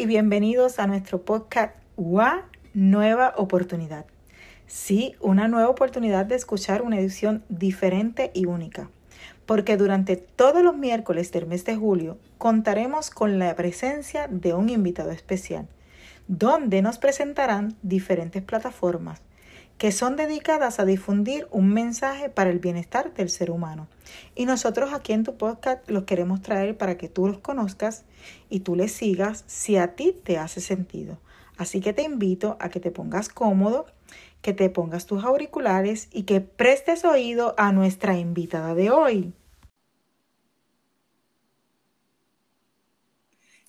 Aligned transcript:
Y 0.00 0.06
bienvenidos 0.06 0.78
a 0.78 0.86
nuestro 0.86 1.26
podcast 1.26 1.74
UA 1.96 2.48
Nueva 2.72 3.34
Oportunidad. 3.36 4.06
Sí, 4.66 5.14
una 5.20 5.46
nueva 5.46 5.68
oportunidad 5.68 6.24
de 6.24 6.36
escuchar 6.36 6.80
una 6.80 6.98
edición 6.98 7.44
diferente 7.50 8.30
y 8.32 8.46
única, 8.46 8.88
porque 9.44 9.76
durante 9.76 10.16
todos 10.16 10.62
los 10.64 10.74
miércoles 10.74 11.32
del 11.32 11.44
mes 11.44 11.66
de 11.66 11.76
julio 11.76 12.16
contaremos 12.38 13.10
con 13.10 13.38
la 13.38 13.54
presencia 13.56 14.26
de 14.26 14.54
un 14.54 14.70
invitado 14.70 15.10
especial, 15.10 15.68
donde 16.28 16.80
nos 16.80 16.96
presentarán 16.96 17.76
diferentes 17.82 18.42
plataformas 18.42 19.20
que 19.80 19.92
son 19.92 20.14
dedicadas 20.14 20.78
a 20.78 20.84
difundir 20.84 21.48
un 21.50 21.72
mensaje 21.72 22.28
para 22.28 22.50
el 22.50 22.58
bienestar 22.58 23.14
del 23.14 23.30
ser 23.30 23.50
humano. 23.50 23.88
Y 24.34 24.44
nosotros 24.44 24.92
aquí 24.92 25.14
en 25.14 25.24
tu 25.24 25.38
podcast 25.38 25.88
los 25.88 26.04
queremos 26.04 26.42
traer 26.42 26.76
para 26.76 26.98
que 26.98 27.08
tú 27.08 27.26
los 27.26 27.38
conozcas 27.38 28.04
y 28.50 28.60
tú 28.60 28.76
les 28.76 28.92
sigas 28.92 29.42
si 29.46 29.78
a 29.78 29.94
ti 29.94 30.14
te 30.22 30.36
hace 30.36 30.60
sentido. 30.60 31.16
Así 31.56 31.80
que 31.80 31.94
te 31.94 32.02
invito 32.02 32.58
a 32.60 32.68
que 32.68 32.78
te 32.78 32.90
pongas 32.90 33.30
cómodo, 33.30 33.86
que 34.42 34.52
te 34.52 34.68
pongas 34.68 35.06
tus 35.06 35.24
auriculares 35.24 36.08
y 36.12 36.24
que 36.24 36.42
prestes 36.42 37.06
oído 37.06 37.54
a 37.56 37.72
nuestra 37.72 38.18
invitada 38.18 38.74
de 38.74 38.90
hoy. 38.90 39.32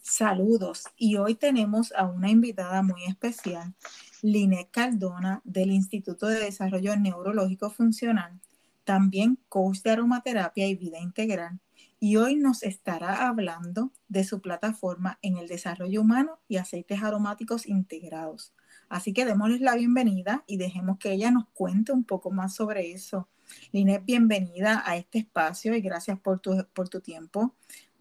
Saludos 0.02 0.90
y 0.98 1.16
hoy 1.16 1.36
tenemos 1.36 1.94
a 1.94 2.04
una 2.04 2.30
invitada 2.30 2.82
muy 2.82 3.06
especial 3.06 3.74
Linet 4.22 4.70
Cardona 4.72 5.42
del 5.44 5.72
Instituto 5.72 6.28
de 6.28 6.40
Desarrollo 6.40 6.96
Neurológico 6.96 7.70
Funcional, 7.70 8.40
también 8.84 9.40
coach 9.50 9.82
de 9.82 9.92
aromaterapia 9.92 10.68
y 10.68 10.76
vida 10.76 11.00
integral, 11.00 11.60
y 12.00 12.18
hoy 12.18 12.36
nos 12.36 12.64
estará 12.64 13.28
hablando 13.28 13.92
de 14.08 14.24
su 14.24 14.42
plataforma 14.42 15.20
en 15.22 15.38
el 15.38 15.48
desarrollo 15.48 16.02
humano 16.02 16.40
y 16.48 16.58
aceites 16.58 17.02
aromáticos 17.04 17.68
integrados. 17.68 18.54
Así 18.90 19.14
que 19.14 19.26
démosles 19.26 19.62
la 19.62 19.76
bienvenida 19.76 20.44
y 20.48 20.58
dejemos 20.58 20.98
que 20.98 21.12
ella 21.14 21.32
nos 21.32 21.48
cuente 21.54 21.92
un 21.92 22.04
poco 22.04 22.32
más 22.32 22.56
sobre 22.56 22.92
eso. 22.92 23.30
Linet, 23.72 24.04
bienvenida 24.06 24.84
a 24.86 24.98
este 24.98 25.20
espacio 25.20 25.76
y 25.76 25.82
gracias 25.82 26.20
por 26.20 26.40
tu, 26.40 26.66
por 26.74 26.90
tu 26.90 27.02
tiempo. 27.02 27.56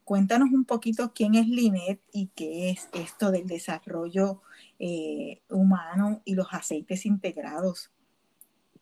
Cuéntanos 0.05 0.51
un 0.51 0.65
poquito 0.65 1.13
quién 1.15 1.35
es 1.35 1.47
Linet 1.47 2.01
y 2.13 2.29
qué 2.35 2.71
es 2.71 2.89
esto 2.93 3.31
del 3.31 3.47
desarrollo 3.47 4.43
eh, 4.83 5.43
humano 5.51 6.23
y 6.25 6.35
los 6.35 6.49
aceites 6.53 7.05
integrados. 7.05 7.91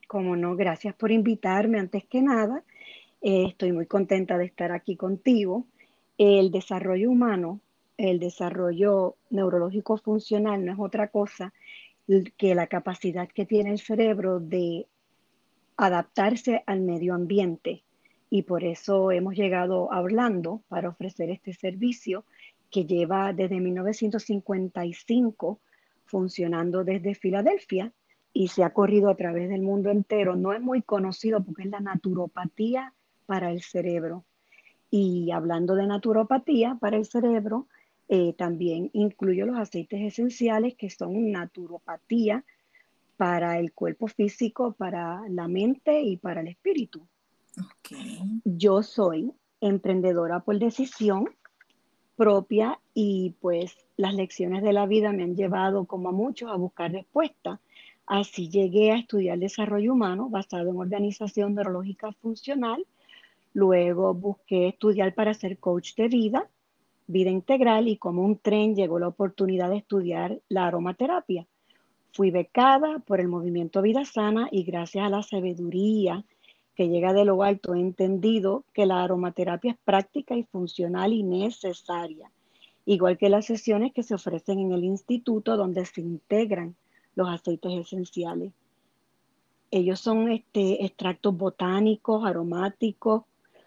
Como 0.07 0.37
no, 0.37 0.55
gracias 0.55 0.95
por 0.95 1.11
invitarme. 1.11 1.81
Antes 1.81 2.05
que 2.05 2.23
nada, 2.23 2.63
eh, 3.21 3.47
estoy 3.49 3.73
muy 3.73 3.87
contenta 3.87 4.39
de 4.39 4.45
estar 4.45 4.71
aquí 4.71 4.95
contigo. 4.95 5.67
El 6.17 6.53
desarrollo 6.53 7.11
humano, 7.11 7.61
el 7.97 8.21
desarrollo 8.21 9.17
neurológico 9.31 9.99
funcional 9.99 10.65
no 10.65 10.73
es 10.73 10.79
otra 10.79 11.09
cosa 11.09 11.53
que 12.37 12.55
la 12.55 12.69
capacidad 12.69 13.29
que 13.29 13.45
tiene 13.45 13.73
el 13.73 13.81
cerebro 13.81 14.39
de 14.39 14.87
adaptarse 15.77 16.63
al 16.67 16.81
medio 16.81 17.15
ambiente. 17.15 17.83
Y 18.31 18.43
por 18.43 18.63
eso 18.63 19.11
hemos 19.11 19.35
llegado 19.35 19.93
hablando 19.93 20.63
para 20.69 20.91
ofrecer 20.91 21.31
este 21.31 21.55
servicio 21.55 22.25
que 22.71 22.85
lleva 22.85 23.33
desde 23.33 23.59
1955 23.59 25.59
funcionando 26.09 26.85
desde 26.85 27.15
Filadelfia 27.15 27.93
y 28.33 28.49
se 28.49 28.65
ha 28.65 28.73
corrido 28.73 29.11
a 29.11 29.17
través 29.17 29.49
del 29.49 29.63
mundo 29.63 29.91
entero. 29.91 30.37
No 30.37 30.53
es 30.53 30.61
muy 30.61 30.83
conocido 30.83 31.43
porque 31.45 31.63
es 31.63 31.71
la 31.71 31.81
naturopatía 31.81 32.95
para 33.27 33.51
el 33.51 33.63
cerebro. 33.63 34.25
Y 34.91 35.31
hablando 35.31 35.75
de 35.75 35.87
naturopatía 35.87 36.77
para 36.81 36.97
el 36.97 37.05
cerebro, 37.05 37.69
eh, 38.09 38.33
también 38.33 38.91
incluyo 38.95 39.45
los 39.45 39.59
aceites 39.59 40.01
esenciales 40.01 40.75
que 40.77 40.89
son 40.89 41.31
naturopatía 41.31 42.45
para 43.19 43.59
el 43.59 43.73
cuerpo 43.73 44.07
físico, 44.07 44.73
para 44.73 45.23
la 45.29 45.49
mente 45.49 46.01
y 46.01 46.17
para 46.17 46.41
el 46.41 46.49
espíritu. 46.49 47.07
Yo 48.45 48.83
soy 48.83 49.33
emprendedora 49.61 50.41
por 50.41 50.59
decisión 50.59 51.29
propia 52.19 52.81
y 52.95 53.37
pues 53.41 53.77
las 53.97 54.13
lecciones 54.13 54.65
de 54.65 54.73
la 54.73 54.87
vida 54.87 55.13
me 55.13 55.23
han 55.23 55.37
llevado, 55.37 55.87
como 55.87 56.09
a 56.09 56.13
muchos, 56.13 56.51
a 56.51 56.57
buscar 56.57 56.91
respuestas. 56.91 57.61
Así 58.07 58.51
llegué 58.51 58.91
a 58.91 58.99
estudiar 58.99 59.39
desarrollo 59.39 59.93
humano 59.93 60.29
basado 60.29 60.71
en 60.71 60.79
organización 60.79 61.55
neurológica 61.55 62.11
funcional. 62.13 62.85
Luego 63.55 64.15
busqué 64.15 64.67
estudiar 64.69 65.15
para 65.15 65.33
ser 65.33 65.59
coach 65.59 65.95
de 65.95 66.09
vida, 66.09 66.49
vida 67.07 67.31
integral 67.31 67.87
y 67.87 67.97
como 67.97 68.25
un 68.25 68.37
tren 68.37 68.75
llegó 68.75 68.99
la 68.99 69.09
oportunidad 69.09 69.71
de 69.71 69.77
estudiar 69.77 70.41
la 70.49 70.67
aromaterapia. 70.67 71.47
Fui 72.13 72.33
becada 72.33 72.99
por 72.99 73.21
el 73.21 73.29
movimiento 73.29 73.81
Vida 73.81 74.05
Sana 74.05 74.49
y 74.51 74.65
gracias 74.65 75.07
a 75.07 75.09
la 75.09 75.23
sabiduría 75.23 76.25
que 76.79 76.89
llega 76.89 77.13
de 77.13 77.27
lo 77.27 77.43
alto 77.43 77.75
he 77.75 77.81
entendido 77.81 78.65
que 78.73 78.87
la 78.87 79.03
aromaterapia 79.03 79.73
es 79.73 79.79
práctica 79.85 80.35
y 80.35 80.45
funcional 80.45 81.13
y 81.13 81.23
necesaria 81.23 82.31
igual 82.89 83.19
que 83.19 83.29
las 83.29 83.45
sesiones 83.45 83.93
que 83.93 84.03
se 84.03 84.15
ofrecen 84.15 84.61
en 84.61 84.73
el 84.73 84.83
instituto 84.83 85.59
donde 85.59 85.85
se 85.85 86.01
integran 86.01 86.75
los 87.17 87.29
aceites 87.29 87.71
esenciales. 87.73 88.51
Ellos 89.71 90.01
son 90.01 90.33
este, 90.33 90.87
extractos 90.87 91.37
botánicos, 91.37 92.25
aromáticos, 92.25 93.25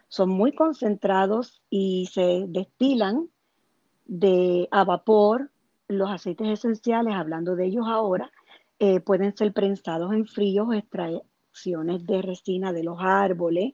son 0.08 0.30
muy 0.30 0.54
concentrados 0.54 1.62
y 1.70 2.10
se 2.12 2.46
destilan 2.48 3.30
de 4.08 4.68
a 4.72 4.84
vapor. 4.86 5.52
Los 5.88 6.10
aceites 6.10 6.48
esenciales, 6.48 7.14
hablando 7.14 7.56
de 7.56 7.68
ellos 7.68 7.86
ahora, 7.88 8.32
eh, 8.80 9.02
pueden 9.02 9.38
ser 9.38 9.54
prensados 9.54 10.14
en 10.14 10.26
fríos, 10.26 10.74
de 11.64 12.22
resina 12.22 12.74
de 12.74 12.84
los 12.84 12.98
árboles 13.00 13.74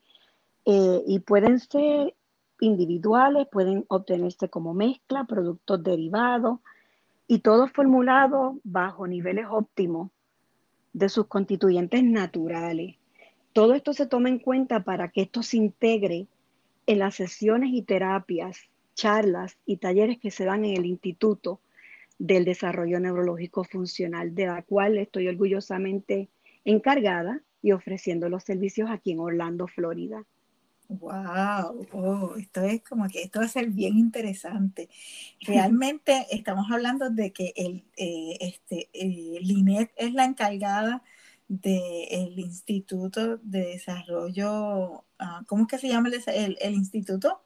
eh, 0.66 1.04
y 1.06 1.20
pueden 1.20 1.60
ser 1.60 2.16
individuales, 2.60 3.48
pueden 3.52 3.86
obtenerse 3.88 4.50
como 4.50 4.74
mezcla, 4.74 5.26
productos 5.26 5.84
derivados 5.84 6.60
y 7.28 7.40
todo 7.40 7.68
formulado 7.68 8.60
bajo 8.64 9.08
niveles 9.08 9.46
óptimos 9.50 10.10
de 10.94 11.10
sus 11.10 11.28
constituyentes 11.28 12.04
naturales. 12.04 12.96
Todo 13.54 13.74
esto 13.74 13.94
se 13.94 14.08
toma 14.08 14.30
en 14.30 14.40
cuenta 14.40 14.84
para 14.84 15.10
que 15.10 15.22
esto 15.22 15.44
se 15.44 15.58
integre 15.58 16.28
en 16.88 17.00
las 17.00 17.16
sesiones 17.16 17.70
y 17.74 17.84
terapias, 17.84 18.58
charlas 18.96 19.58
y 19.66 19.78
talleres 19.78 20.20
que 20.20 20.32
se 20.32 20.46
dan 20.46 20.66
en 20.66 20.78
el 20.78 20.86
Instituto 20.86 21.60
del 22.18 22.46
Desarrollo 22.46 23.00
Neurológico 23.00 23.64
Funcional, 23.64 24.34
de 24.34 24.48
la 24.48 24.64
cual 24.64 24.98
estoy 24.98 25.28
orgullosamente 25.28 26.30
encargada 26.66 27.42
y 27.62 27.72
ofreciendo 27.72 28.30
los 28.30 28.44
servicios 28.44 28.90
aquí 28.90 29.12
en 29.12 29.20
Orlando, 29.20 29.68
Florida. 29.68 30.24
Wow, 30.90 31.86
oh, 31.92 32.36
esto 32.38 32.62
es 32.62 32.82
como 32.82 33.10
que 33.10 33.24
esto 33.24 33.40
va 33.40 33.46
a 33.46 33.50
ser 33.50 33.70
bien 33.70 33.98
interesante. 33.98 34.90
Realmente 35.42 36.26
estamos 36.32 36.72
hablando 36.72 37.10
de 37.10 37.34
que 37.34 37.52
el, 37.56 37.84
eh, 37.98 38.38
este, 38.40 38.90
eh, 38.94 39.40
Linet 39.42 39.92
es 39.98 40.14
la 40.14 40.26
encargada 40.26 41.04
del 41.50 42.40
Instituto 42.40 43.38
de 43.38 43.66
Desarrollo, 43.68 45.04
ah, 45.20 45.44
¿cómo 45.48 45.64
es 45.64 45.68
que 45.70 45.78
se 45.78 45.88
llama 45.90 46.10
el, 46.10 46.58
el 46.60 46.74
instituto? 46.74 47.42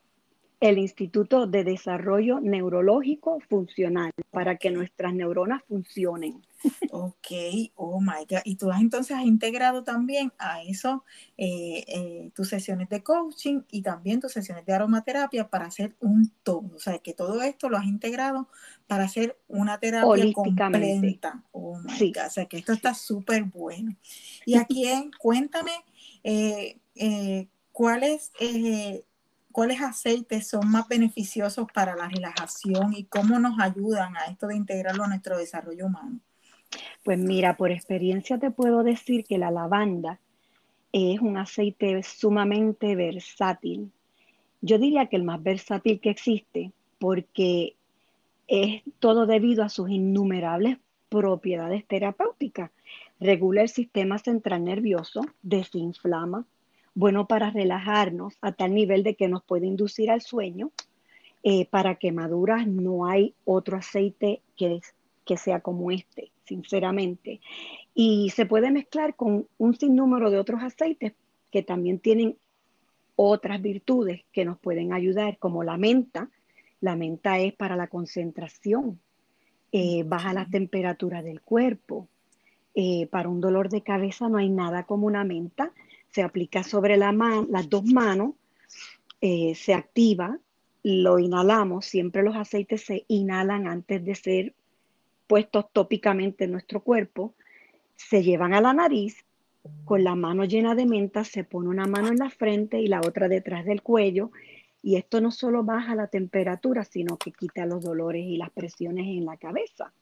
el 0.61 0.77
Instituto 0.77 1.47
de 1.47 1.63
Desarrollo 1.63 2.39
Neurológico 2.39 3.39
Funcional 3.49 4.11
para 4.29 4.57
que 4.57 4.69
nuestras 4.69 5.13
neuronas 5.13 5.63
funcionen. 5.67 6.43
Ok, 6.91 7.27
oh 7.75 7.99
my 8.01 8.25
God. 8.29 8.41
Y 8.43 8.55
tú 8.55 8.71
has 8.71 8.81
entonces 8.81 9.15
has 9.15 9.25
integrado 9.25 9.83
también 9.83 10.33
a 10.37 10.61
eso 10.61 11.03
eh, 11.37 11.85
eh, 11.87 12.31
tus 12.35 12.49
sesiones 12.49 12.89
de 12.89 13.01
coaching 13.03 13.61
y 13.71 13.81
también 13.81 14.19
tus 14.19 14.33
sesiones 14.33 14.65
de 14.65 14.73
aromaterapia 14.73 15.49
para 15.49 15.65
hacer 15.65 15.95
un 15.99 16.31
todo. 16.43 16.69
O 16.75 16.79
sea, 16.79 16.99
que 16.99 17.13
todo 17.13 17.41
esto 17.41 17.69
lo 17.69 17.77
has 17.77 17.85
integrado 17.85 18.49
para 18.87 19.05
hacer 19.05 19.39
una 19.47 19.79
terapia 19.79 20.33
completa. 20.33 21.43
Oh 21.51 21.79
my 21.79 22.11
God. 22.11 22.27
O 22.27 22.29
sea, 22.29 22.45
que 22.45 22.57
esto 22.57 22.73
está 22.73 22.93
súper 22.93 23.43
bueno. 23.45 23.95
Y 24.45 24.55
aquí, 24.55 24.83
cuéntame, 25.19 25.71
eh, 26.23 26.77
¿cuál 27.71 28.03
es 28.03 28.31
cuáles 29.51 29.81
aceites 29.81 30.47
son 30.47 30.69
más 30.69 30.87
beneficiosos 30.87 31.67
para 31.73 31.95
la 31.95 32.07
relajación 32.07 32.93
y 32.93 33.05
cómo 33.05 33.39
nos 33.39 33.59
ayudan 33.59 34.15
a 34.17 34.25
esto 34.25 34.47
de 34.47 34.55
integrarlo 34.55 35.03
a 35.03 35.07
nuestro 35.07 35.37
desarrollo 35.37 35.85
humano? 35.85 36.19
Pues 37.03 37.17
mira, 37.17 37.57
por 37.57 37.71
experiencia 37.71 38.37
te 38.37 38.51
puedo 38.51 38.83
decir 38.83 39.25
que 39.25 39.37
la 39.37 39.51
lavanda 39.51 40.19
es 40.91 41.19
un 41.19 41.37
aceite 41.37 42.03
sumamente 42.03 42.95
versátil. 42.95 43.91
Yo 44.61 44.77
diría 44.77 45.07
que 45.07 45.15
el 45.15 45.23
más 45.23 45.41
versátil 45.41 45.99
que 45.99 46.09
existe 46.09 46.71
porque 46.99 47.75
es 48.47 48.83
todo 48.99 49.25
debido 49.25 49.63
a 49.63 49.69
sus 49.69 49.89
innumerables 49.89 50.77
propiedades 51.09 51.85
terapéuticas. 51.87 52.71
Regula 53.19 53.61
el 53.61 53.69
sistema 53.69 54.17
central 54.17 54.63
nervioso, 54.63 55.21
desinflama, 55.41 56.45
bueno 56.93 57.27
para 57.27 57.49
relajarnos 57.51 58.37
a 58.41 58.51
tal 58.51 58.73
nivel 58.73 59.03
de 59.03 59.15
que 59.15 59.27
nos 59.27 59.43
puede 59.43 59.67
inducir 59.67 60.09
al 60.11 60.21
sueño, 60.21 60.71
Eh, 61.43 61.65
para 61.65 61.95
quemaduras 61.95 62.67
no 62.67 63.07
hay 63.07 63.33
otro 63.45 63.75
aceite 63.75 64.41
que, 64.55 64.79
que 65.31 65.37
sea 65.37 65.61
como 65.61 65.91
este, 65.91 66.29
sinceramente. 66.43 67.39
Y 67.93 68.31
se 68.31 68.45
puede 68.45 68.69
mezclar 68.69 69.15
con 69.15 69.47
un 69.57 69.77
sinnúmero 69.77 70.29
de 70.29 70.37
otros 70.37 70.61
aceites 70.61 71.13
que 71.49 71.63
también 71.63 71.99
tienen 71.99 72.35
otras 73.15 73.61
virtudes 73.61 74.25
que 74.33 74.43
nos 74.43 74.59
pueden 74.59 74.91
ayudar, 74.91 75.37
como 75.37 75.63
la 75.63 75.77
menta. 75.77 76.29
La 76.81 76.97
menta 76.97 77.39
es 77.39 77.53
para 77.53 77.77
la 77.77 77.87
concentración, 77.87 78.99
eh, 79.71 80.03
baja 80.05 80.33
la 80.33 80.49
temperatura 80.49 81.21
del 81.21 81.39
cuerpo. 81.39 82.09
Eh, 82.75 83.07
para 83.09 83.29
un 83.29 83.39
dolor 83.39 83.69
de 83.69 83.83
cabeza 83.83 84.27
no 84.27 84.37
hay 84.37 84.49
nada 84.49 84.83
como 84.83 85.07
una 85.07 85.23
menta. 85.23 85.71
Se 86.09 86.23
aplica 86.23 86.61
sobre 86.63 86.97
la 86.97 87.13
las 87.47 87.69
dos 87.69 87.85
manos, 87.85 88.33
eh, 89.21 89.55
se 89.55 89.73
activa, 89.73 90.39
lo 90.83 91.19
inhalamos. 91.19 91.85
Siempre 91.85 92.21
los 92.21 92.35
aceites 92.35 92.81
se 92.81 93.05
inhalan 93.07 93.65
antes 93.67 94.03
de 94.03 94.15
ser 94.15 94.55
puestos 95.31 95.71
tópicamente 95.71 96.43
en 96.43 96.51
nuestro 96.51 96.81
cuerpo. 96.81 97.35
Se 97.95 98.21
llevan 98.21 98.53
a 98.53 98.59
la 98.59 98.73
nariz 98.73 99.23
con 99.85 100.03
la 100.03 100.13
mano 100.13 100.43
llena 100.43 100.75
de 100.75 100.85
menta, 100.85 101.23
se 101.23 101.45
pone 101.45 101.69
una 101.69 101.87
mano 101.87 102.09
en 102.09 102.17
la 102.17 102.29
frente 102.29 102.81
y 102.81 102.87
la 102.87 102.99
otra 102.99 103.29
detrás 103.29 103.63
del 103.63 103.81
cuello. 103.81 104.31
Y 104.83 104.97
esto 104.97 105.21
no 105.21 105.31
solo 105.31 105.63
baja 105.63 105.95
la 105.95 106.07
temperatura, 106.07 106.83
sino 106.83 107.15
que 107.15 107.31
quita 107.31 107.65
los 107.65 107.81
dolores 107.81 108.25
y 108.25 108.35
las 108.35 108.49
presiones 108.49 109.07
en 109.07 109.23
la 109.23 109.37
cabeza. 109.37 109.93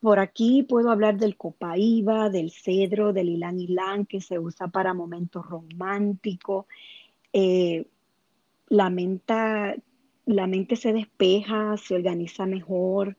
Por 0.00 0.20
aquí 0.20 0.62
puedo 0.62 0.90
hablar 0.90 1.18
del 1.18 1.36
copaíba, 1.36 2.30
del 2.30 2.50
cedro, 2.50 3.12
del 3.12 3.28
ilán 3.28 3.60
ilán, 3.60 4.06
que 4.06 4.22
se 4.22 4.38
usa 4.38 4.68
para 4.68 4.94
momentos 4.94 5.44
románticos. 5.44 6.64
Eh, 7.34 7.84
la, 8.70 8.88
menta, 8.88 9.76
la 10.24 10.46
mente 10.46 10.76
se 10.76 10.94
despeja, 10.94 11.76
se 11.76 11.94
organiza 11.94 12.46
mejor. 12.46 13.14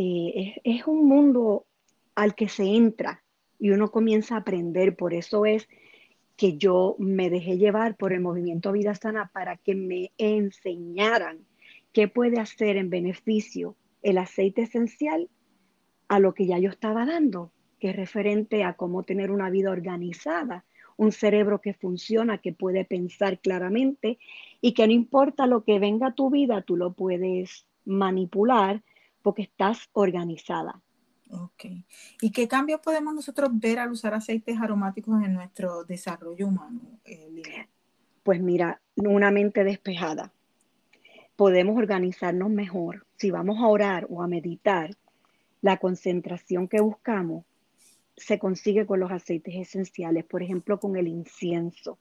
Eh, 0.00 0.60
es, 0.64 0.78
es 0.78 0.86
un 0.86 1.08
mundo 1.08 1.66
al 2.14 2.36
que 2.36 2.48
se 2.48 2.62
entra 2.62 3.24
y 3.58 3.70
uno 3.70 3.90
comienza 3.90 4.36
a 4.36 4.38
aprender. 4.38 4.94
Por 4.94 5.12
eso 5.12 5.44
es 5.44 5.68
que 6.36 6.56
yo 6.56 6.94
me 7.00 7.30
dejé 7.30 7.58
llevar 7.58 7.96
por 7.96 8.12
el 8.12 8.20
movimiento 8.20 8.70
Vida 8.70 8.94
Sana 8.94 9.28
para 9.34 9.56
que 9.56 9.74
me 9.74 10.12
enseñaran 10.16 11.40
qué 11.92 12.06
puede 12.06 12.38
hacer 12.38 12.76
en 12.76 12.90
beneficio 12.90 13.74
el 14.02 14.18
aceite 14.18 14.62
esencial 14.62 15.28
a 16.06 16.20
lo 16.20 16.32
que 16.32 16.46
ya 16.46 16.60
yo 16.60 16.70
estaba 16.70 17.04
dando, 17.04 17.50
que 17.80 17.90
es 17.90 17.96
referente 17.96 18.62
a 18.62 18.74
cómo 18.74 19.02
tener 19.02 19.32
una 19.32 19.50
vida 19.50 19.72
organizada, 19.72 20.64
un 20.96 21.10
cerebro 21.10 21.60
que 21.60 21.74
funciona, 21.74 22.38
que 22.38 22.52
puede 22.52 22.84
pensar 22.84 23.40
claramente 23.40 24.20
y 24.60 24.74
que 24.74 24.86
no 24.86 24.92
importa 24.92 25.48
lo 25.48 25.64
que 25.64 25.80
venga 25.80 26.08
a 26.08 26.14
tu 26.14 26.30
vida, 26.30 26.62
tú 26.62 26.76
lo 26.76 26.92
puedes 26.92 27.66
manipular 27.84 28.84
porque 29.22 29.42
estás 29.42 29.88
organizada. 29.92 30.80
Ok. 31.30 31.64
¿Y 32.22 32.30
qué 32.30 32.48
cambios 32.48 32.80
podemos 32.80 33.14
nosotros 33.14 33.50
ver 33.52 33.78
al 33.78 33.92
usar 33.92 34.14
aceites 34.14 34.58
aromáticos 34.60 35.22
en 35.22 35.34
nuestro 35.34 35.84
desarrollo 35.84 36.46
humano, 36.46 36.80
eh, 37.04 37.66
Pues 38.22 38.40
mira, 38.40 38.80
una 38.96 39.30
mente 39.30 39.64
despejada. 39.64 40.32
Podemos 41.36 41.76
organizarnos 41.76 42.50
mejor. 42.50 43.06
Si 43.16 43.30
vamos 43.30 43.58
a 43.58 43.66
orar 43.66 44.06
o 44.10 44.22
a 44.22 44.28
meditar, 44.28 44.96
la 45.60 45.76
concentración 45.76 46.68
que 46.68 46.80
buscamos 46.80 47.44
se 48.16 48.38
consigue 48.38 48.86
con 48.86 49.00
los 49.00 49.12
aceites 49.12 49.54
esenciales, 49.54 50.24
por 50.24 50.42
ejemplo, 50.42 50.80
con 50.80 50.96
el 50.96 51.06
incienso, 51.06 51.98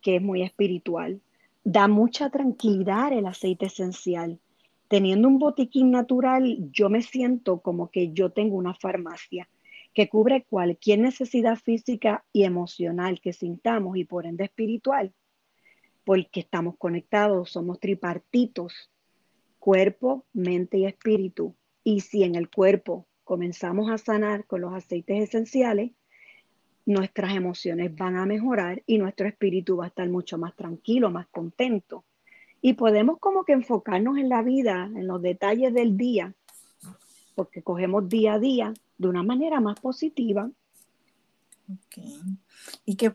que 0.00 0.16
es 0.16 0.22
muy 0.22 0.42
espiritual. 0.42 1.20
Da 1.64 1.88
mucha 1.88 2.30
tranquilidad 2.30 3.12
el 3.12 3.26
aceite 3.26 3.66
esencial 3.66 4.38
teniendo 4.88 5.28
un 5.28 5.38
botiquín 5.38 5.90
natural, 5.90 6.70
yo 6.70 6.88
me 6.88 7.02
siento 7.02 7.60
como 7.60 7.90
que 7.90 8.12
yo 8.12 8.30
tengo 8.30 8.56
una 8.56 8.74
farmacia 8.74 9.48
que 9.94 10.08
cubre 10.08 10.44
cualquier 10.48 10.98
necesidad 10.98 11.56
física 11.56 12.24
y 12.32 12.44
emocional 12.44 13.20
que 13.20 13.32
sintamos 13.32 13.96
y 13.96 14.04
por 14.04 14.26
ende 14.26 14.44
espiritual, 14.44 15.14
porque 16.04 16.40
estamos 16.40 16.76
conectados, 16.76 17.50
somos 17.50 17.80
tripartitos, 17.80 18.90
cuerpo, 19.58 20.26
mente 20.32 20.78
y 20.78 20.86
espíritu. 20.86 21.56
Y 21.82 22.00
si 22.00 22.24
en 22.24 22.34
el 22.34 22.50
cuerpo 22.50 23.06
comenzamos 23.24 23.90
a 23.90 23.98
sanar 23.98 24.44
con 24.44 24.60
los 24.60 24.74
aceites 24.74 25.28
esenciales, 25.28 25.92
nuestras 26.84 27.34
emociones 27.34 27.96
van 27.96 28.16
a 28.16 28.26
mejorar 28.26 28.82
y 28.86 28.98
nuestro 28.98 29.26
espíritu 29.26 29.78
va 29.78 29.86
a 29.86 29.88
estar 29.88 30.08
mucho 30.08 30.38
más 30.38 30.54
tranquilo, 30.54 31.10
más 31.10 31.26
contento 31.28 32.04
y 32.66 32.72
podemos 32.72 33.20
como 33.20 33.44
que 33.44 33.52
enfocarnos 33.52 34.18
en 34.18 34.28
la 34.28 34.42
vida, 34.42 34.90
en 34.92 35.06
los 35.06 35.22
detalles 35.22 35.72
del 35.72 35.96
día, 35.96 36.34
porque 37.36 37.62
cogemos 37.62 38.08
día 38.08 38.34
a 38.34 38.38
día 38.40 38.74
de 38.98 39.06
una 39.06 39.22
manera 39.22 39.60
más 39.60 39.78
positiva. 39.78 40.50
¿Y 42.84 42.96
qué, 42.96 43.14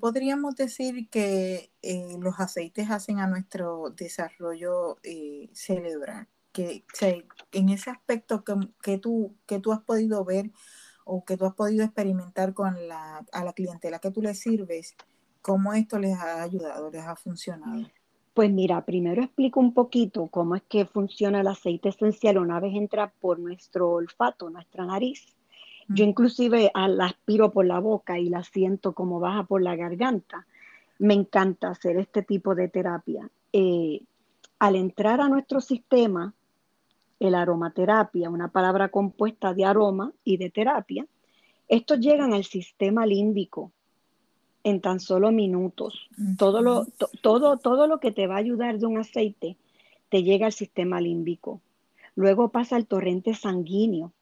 podríamos 0.00 0.56
decir 0.56 1.10
que 1.10 1.70
eh, 1.82 2.16
los 2.18 2.40
aceites 2.40 2.90
hacen 2.90 3.18
a 3.18 3.26
nuestro 3.26 3.90
desarrollo 3.90 4.96
eh, 5.02 5.50
cerebral? 5.52 6.26
Que, 6.50 6.82
en 7.52 7.68
ese 7.68 7.90
aspecto 7.90 8.42
que, 8.82 8.96
tú, 8.96 9.36
que 9.46 9.60
tú 9.60 9.72
has 9.72 9.82
podido 9.82 10.24
ver 10.24 10.50
o 11.04 11.26
que 11.26 11.36
tú 11.36 11.44
has 11.44 11.54
podido 11.54 11.84
experimentar 11.84 12.54
con 12.54 12.88
la, 12.88 13.22
a 13.32 13.44
la 13.44 13.52
clientela 13.52 13.98
que 13.98 14.10
tú 14.10 14.22
le 14.22 14.32
sirves, 14.34 14.96
¿cómo 15.42 15.74
esto 15.74 15.98
les 15.98 16.16
ha 16.16 16.42
ayudado, 16.42 16.90
les 16.90 17.04
ha 17.04 17.16
funcionado? 17.16 17.86
Pues 18.38 18.52
mira, 18.52 18.84
primero 18.84 19.20
explico 19.20 19.58
un 19.58 19.74
poquito 19.74 20.28
cómo 20.28 20.54
es 20.54 20.62
que 20.62 20.86
funciona 20.86 21.40
el 21.40 21.48
aceite 21.48 21.88
esencial 21.88 22.38
una 22.38 22.60
vez 22.60 22.72
entra 22.72 23.10
por 23.10 23.40
nuestro 23.40 23.90
olfato, 23.90 24.48
nuestra 24.48 24.86
nariz. 24.86 25.26
Yo 25.88 26.04
inclusive 26.04 26.70
la 26.72 27.06
aspiro 27.06 27.50
por 27.50 27.66
la 27.66 27.80
boca 27.80 28.16
y 28.16 28.28
la 28.28 28.44
siento 28.44 28.92
como 28.92 29.18
baja 29.18 29.42
por 29.42 29.60
la 29.60 29.74
garganta. 29.74 30.46
Me 31.00 31.14
encanta 31.14 31.70
hacer 31.70 31.96
este 31.96 32.22
tipo 32.22 32.54
de 32.54 32.68
terapia. 32.68 33.28
Eh, 33.52 34.02
al 34.60 34.76
entrar 34.76 35.20
a 35.20 35.28
nuestro 35.28 35.60
sistema, 35.60 36.32
el 37.18 37.34
aromaterapia, 37.34 38.30
una 38.30 38.52
palabra 38.52 38.88
compuesta 38.90 39.52
de 39.52 39.64
aroma 39.64 40.12
y 40.22 40.36
de 40.36 40.50
terapia, 40.50 41.08
estos 41.66 41.98
llegan 41.98 42.32
al 42.32 42.44
sistema 42.44 43.04
límbico, 43.04 43.72
en 44.64 44.80
tan 44.80 45.00
solo 45.00 45.32
minutos. 45.32 46.08
Todo 46.36 46.62
lo, 46.62 46.86
todo, 47.22 47.58
todo 47.58 47.86
lo 47.86 48.00
que 48.00 48.12
te 48.12 48.26
va 48.26 48.36
a 48.36 48.38
ayudar 48.38 48.78
de 48.78 48.86
un 48.86 48.98
aceite 48.98 49.56
te 50.08 50.22
llega 50.22 50.46
al 50.46 50.52
sistema 50.52 51.00
límbico. 51.00 51.60
Luego 52.14 52.48
pasa 52.48 52.76
al 52.76 52.86
torrente 52.86 53.34
sanguíneo 53.34 54.12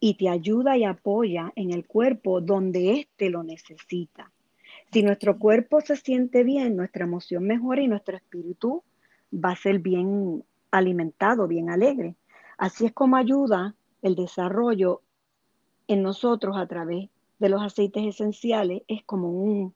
y 0.00 0.14
te 0.14 0.28
ayuda 0.28 0.76
y 0.76 0.84
apoya 0.84 1.52
en 1.56 1.70
el 1.72 1.86
cuerpo 1.86 2.40
donde 2.40 3.00
éste 3.00 3.30
lo 3.30 3.42
necesita. 3.42 4.30
Si 4.92 5.02
nuestro 5.02 5.38
cuerpo 5.38 5.80
se 5.80 5.96
siente 5.96 6.44
bien, 6.44 6.76
nuestra 6.76 7.04
emoción 7.04 7.44
mejora 7.44 7.82
y 7.82 7.88
nuestro 7.88 8.16
espíritu 8.16 8.82
va 9.32 9.50
a 9.50 9.56
ser 9.56 9.80
bien 9.80 10.44
alimentado, 10.70 11.48
bien 11.48 11.70
alegre. 11.70 12.14
Así 12.56 12.86
es 12.86 12.92
como 12.92 13.16
ayuda 13.16 13.74
el 14.02 14.14
desarrollo 14.14 15.02
en 15.88 16.02
nosotros 16.02 16.56
a 16.56 16.66
través 16.66 17.10
de 17.38 17.48
los 17.48 17.62
aceites 17.62 18.04
esenciales 18.04 18.82
es 18.88 19.02
como 19.04 19.30
un, 19.30 19.74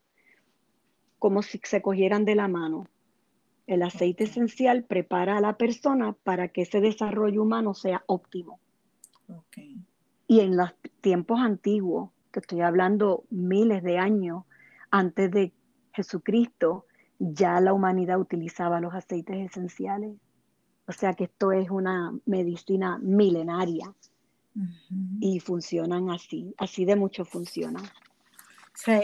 como 1.18 1.42
si 1.42 1.60
se 1.62 1.82
cogieran 1.82 2.24
de 2.24 2.34
la 2.34 2.48
mano. 2.48 2.86
El 3.66 3.82
aceite 3.82 4.24
esencial 4.24 4.84
prepara 4.84 5.36
a 5.36 5.40
la 5.40 5.56
persona 5.56 6.12
para 6.24 6.48
que 6.48 6.62
ese 6.62 6.80
desarrollo 6.80 7.42
humano 7.42 7.74
sea 7.74 8.02
óptimo. 8.06 8.58
Y 10.26 10.40
en 10.40 10.56
los 10.56 10.70
tiempos 11.00 11.40
antiguos, 11.40 12.10
que 12.32 12.40
estoy 12.40 12.62
hablando 12.62 13.24
miles 13.30 13.82
de 13.82 13.98
años 13.98 14.44
antes 14.90 15.30
de 15.30 15.52
Jesucristo, 15.92 16.86
ya 17.18 17.60
la 17.60 17.72
humanidad 17.72 18.18
utilizaba 18.18 18.80
los 18.80 18.94
aceites 18.94 19.36
esenciales. 19.36 20.16
O 20.88 20.92
sea 20.92 21.14
que 21.14 21.24
esto 21.24 21.52
es 21.52 21.70
una 21.70 22.12
medicina 22.26 22.98
milenaria 22.98 23.94
y 25.20 25.40
funcionan 25.40 26.10
así, 26.10 26.54
así 26.58 26.84
de 26.84 26.96
mucho 26.96 27.24
funcionan. 27.24 27.84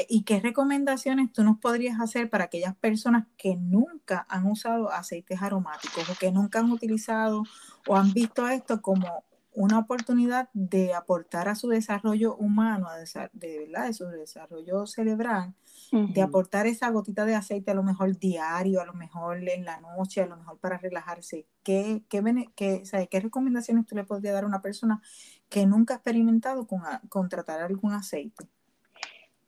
¿Y 0.09 0.23
qué 0.23 0.41
recomendaciones 0.41 1.33
tú 1.33 1.45
nos 1.45 1.59
podrías 1.59 2.01
hacer 2.01 2.31
para 2.31 2.45
aquellas 2.45 2.75
personas 2.77 3.27
que 3.37 3.57
nunca 3.57 4.27
han 4.29 4.47
usado 4.47 4.91
aceites 4.91 5.43
aromáticos 5.43 6.09
o 6.09 6.15
que 6.15 6.33
nunca 6.33 6.61
han 6.61 6.71
utilizado 6.71 7.43
o 7.87 7.97
han 7.97 8.13
visto 8.15 8.49
esto 8.49 8.81
como 8.81 9.25
una 9.53 9.79
oportunidad 9.79 10.49
de 10.55 10.95
aportar 10.95 11.49
a 11.49 11.55
su 11.55 11.69
desarrollo 11.69 12.37
humano, 12.37 12.89
de, 13.33 13.59
verdad, 13.59 13.87
de 13.87 13.95
su 13.95 14.07
desarrollo 14.07 14.87
cerebral, 14.87 15.55
de 15.93 16.23
aportar 16.23 16.67
esa 16.67 16.91
gotita 16.91 17.25
de 17.25 17.35
aceite 17.35 17.71
a 17.71 17.75
lo 17.75 17.83
mejor 17.83 18.19
diario, 18.19 18.81
a 18.81 18.85
lo 18.85 18.95
mejor 18.95 19.49
en 19.49 19.65
la 19.65 19.81
noche, 19.81 20.23
a 20.23 20.27
lo 20.27 20.37
mejor 20.37 20.59
para 20.59 20.79
relajarse. 20.79 21.47
¿Qué, 21.63 22.03
qué, 22.09 22.23
qué, 22.55 22.83
qué 23.11 23.21
recomendaciones 23.21 23.87
tú 23.87 23.95
le 23.95 24.05
podrías 24.05 24.35
dar 24.35 24.45
a 24.45 24.49
una 24.49 24.63
persona 24.63 25.01
que 25.49 25.67
nunca 25.67 25.95
ha 25.95 25.97
experimentado 25.99 26.67
con, 26.67 26.83
con 27.09 27.29
tratar 27.29 27.61
algún 27.63 27.93
aceite? 27.93 28.47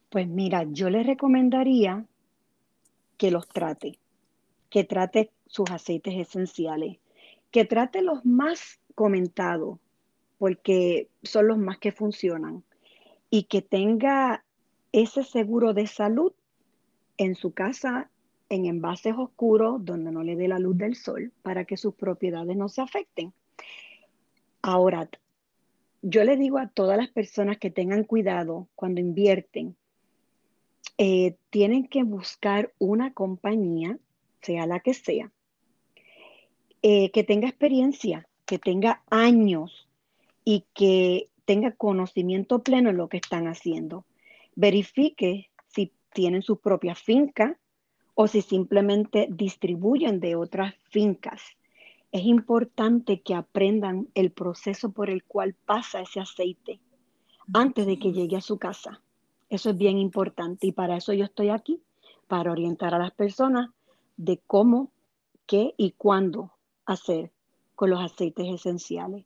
Pues 0.09 0.29
mira, 0.29 0.65
yo 0.65 0.91
le 0.91 1.03
recomendaría 1.03 2.05
que 3.17 3.31
los 3.31 3.49
trate, 3.49 3.99
que 4.71 4.85
trate 4.85 5.33
sus 5.47 5.71
aceites 5.71 6.15
esenciales, 6.17 6.99
que 7.51 7.65
trate 7.65 8.03
los 8.03 8.25
más 8.25 8.81
comentados, 8.95 9.79
porque 10.39 11.09
son 11.23 11.49
los 11.49 11.59
más 11.59 11.79
que 11.79 11.93
funcionan, 11.93 12.63
y 13.31 13.45
que 13.45 13.61
tenga 13.61 14.45
ese 14.93 15.23
seguro 15.23 15.75
de 15.75 15.87
salud 15.87 16.33
en 17.17 17.35
su 17.35 17.53
casa 17.53 18.11
en 18.49 18.67
envases 18.67 19.15
oscuros 19.17 19.85
donde 19.85 20.11
no 20.11 20.23
le 20.23 20.37
dé 20.37 20.49
la 20.49 20.59
luz 20.59 20.79
del 20.79 20.95
sol 20.95 21.33
para 21.43 21.65
que 21.65 21.77
sus 21.77 21.95
propiedades 21.95 22.57
no 22.57 22.69
se 22.69 22.81
afecten. 22.81 23.33
Ahora, 24.63 25.09
yo 26.03 26.25
le 26.25 26.37
digo 26.37 26.59
a 26.59 26.69
todas 26.69 26.97
las 26.97 27.09
personas 27.09 27.59
que 27.59 27.71
tengan 27.71 28.05
cuidado 28.05 28.69
cuando 28.75 29.01
invierten, 29.01 29.77
eh, 30.97 31.37
tienen 31.51 31.87
que 31.87 32.03
buscar 32.03 32.73
una 32.79 33.13
compañía, 33.13 33.99
sea 34.41 34.67
la 34.67 34.81
que 34.81 34.95
sea, 34.95 35.31
eh, 36.83 37.11
que 37.11 37.25
tenga 37.25 37.49
experiencia, 37.49 38.29
que 38.47 38.59
tenga 38.59 39.03
años 39.11 39.89
y 40.45 40.65
que 40.75 41.29
tenga 41.45 41.73
conocimiento 41.73 42.63
pleno 42.63 42.91
en 42.91 42.97
lo 42.97 43.09
que 43.09 43.19
están 43.19 43.47
haciendo. 43.49 44.05
Verifique 44.61 45.53
si 45.69 45.93
tienen 46.13 46.43
su 46.43 46.59
propia 46.59 46.97
finca 46.97 47.57
o 48.15 48.27
si 48.27 48.43
simplemente 48.43 49.29
distribuyen 49.31 50.19
de 50.19 50.35
otras 50.35 50.75
fincas. 50.91 51.41
Es 52.11 52.25
importante 52.25 53.21
que 53.21 53.37
aprendan 53.37 54.09
el 54.15 54.33
proceso 54.33 54.91
por 54.91 55.11
el 55.11 55.23
cual 55.23 55.55
pasa 55.55 56.01
ese 56.01 56.19
aceite 56.19 56.81
antes 57.55 57.87
de 57.87 58.01
que 58.01 58.13
llegue 58.13 58.37
a 58.37 58.41
su 58.41 58.59
casa. 58.59 59.01
Eso 59.49 59.71
es 59.71 59.79
bien 59.79 59.97
importante 59.97 60.67
y 60.67 60.73
para 60.73 60.97
eso 60.97 61.13
yo 61.13 61.27
estoy 61.27 61.51
aquí, 61.51 61.81
para 62.27 62.51
orientar 62.51 62.95
a 62.95 62.99
las 62.99 63.13
personas 63.13 63.71
de 64.17 64.41
cómo, 64.45 64.91
qué 65.47 65.73
y 65.77 65.93
cuándo 65.93 66.51
hacer 66.85 67.31
con 67.77 67.91
los 67.91 68.01
aceites 68.01 68.49
esenciales. 68.49 69.25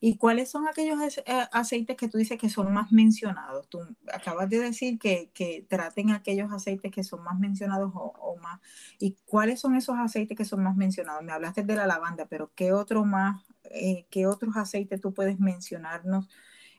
¿Y 0.00 0.16
cuáles 0.16 0.50
son 0.50 0.68
aquellos 0.68 0.98
eh, 1.18 1.22
aceites 1.52 1.96
que 1.96 2.08
tú 2.08 2.18
dices 2.18 2.38
que 2.38 2.48
son 2.48 2.72
más 2.72 2.92
mencionados? 2.92 3.68
Tú 3.68 3.80
acabas 4.12 4.48
de 4.48 4.60
decir 4.60 4.98
que, 4.98 5.66
traten 5.68 6.10
aquellos 6.10 6.52
aceites 6.52 6.90
que 6.92 7.04
son 7.04 7.22
más 7.22 7.38
mencionados 7.38 7.92
o, 7.94 8.36
más. 8.42 8.60
¿Y 8.98 9.16
cuáles 9.24 9.60
son 9.60 9.74
esos 9.76 9.96
aceites 9.98 10.36
que 10.36 10.44
son 10.44 10.62
más 10.62 10.76
mencionados? 10.76 11.22
Me 11.22 11.32
hablaste 11.32 11.62
de 11.62 11.76
la 11.76 11.86
lavanda, 11.86 12.26
pero 12.26 12.52
¿qué 12.54 12.72
otro 12.72 13.04
más, 13.04 13.42
eh, 13.64 14.06
qué 14.10 14.26
otros 14.26 14.56
aceites 14.56 15.00
tú 15.00 15.14
puedes 15.14 15.38
mencionarnos? 15.40 16.28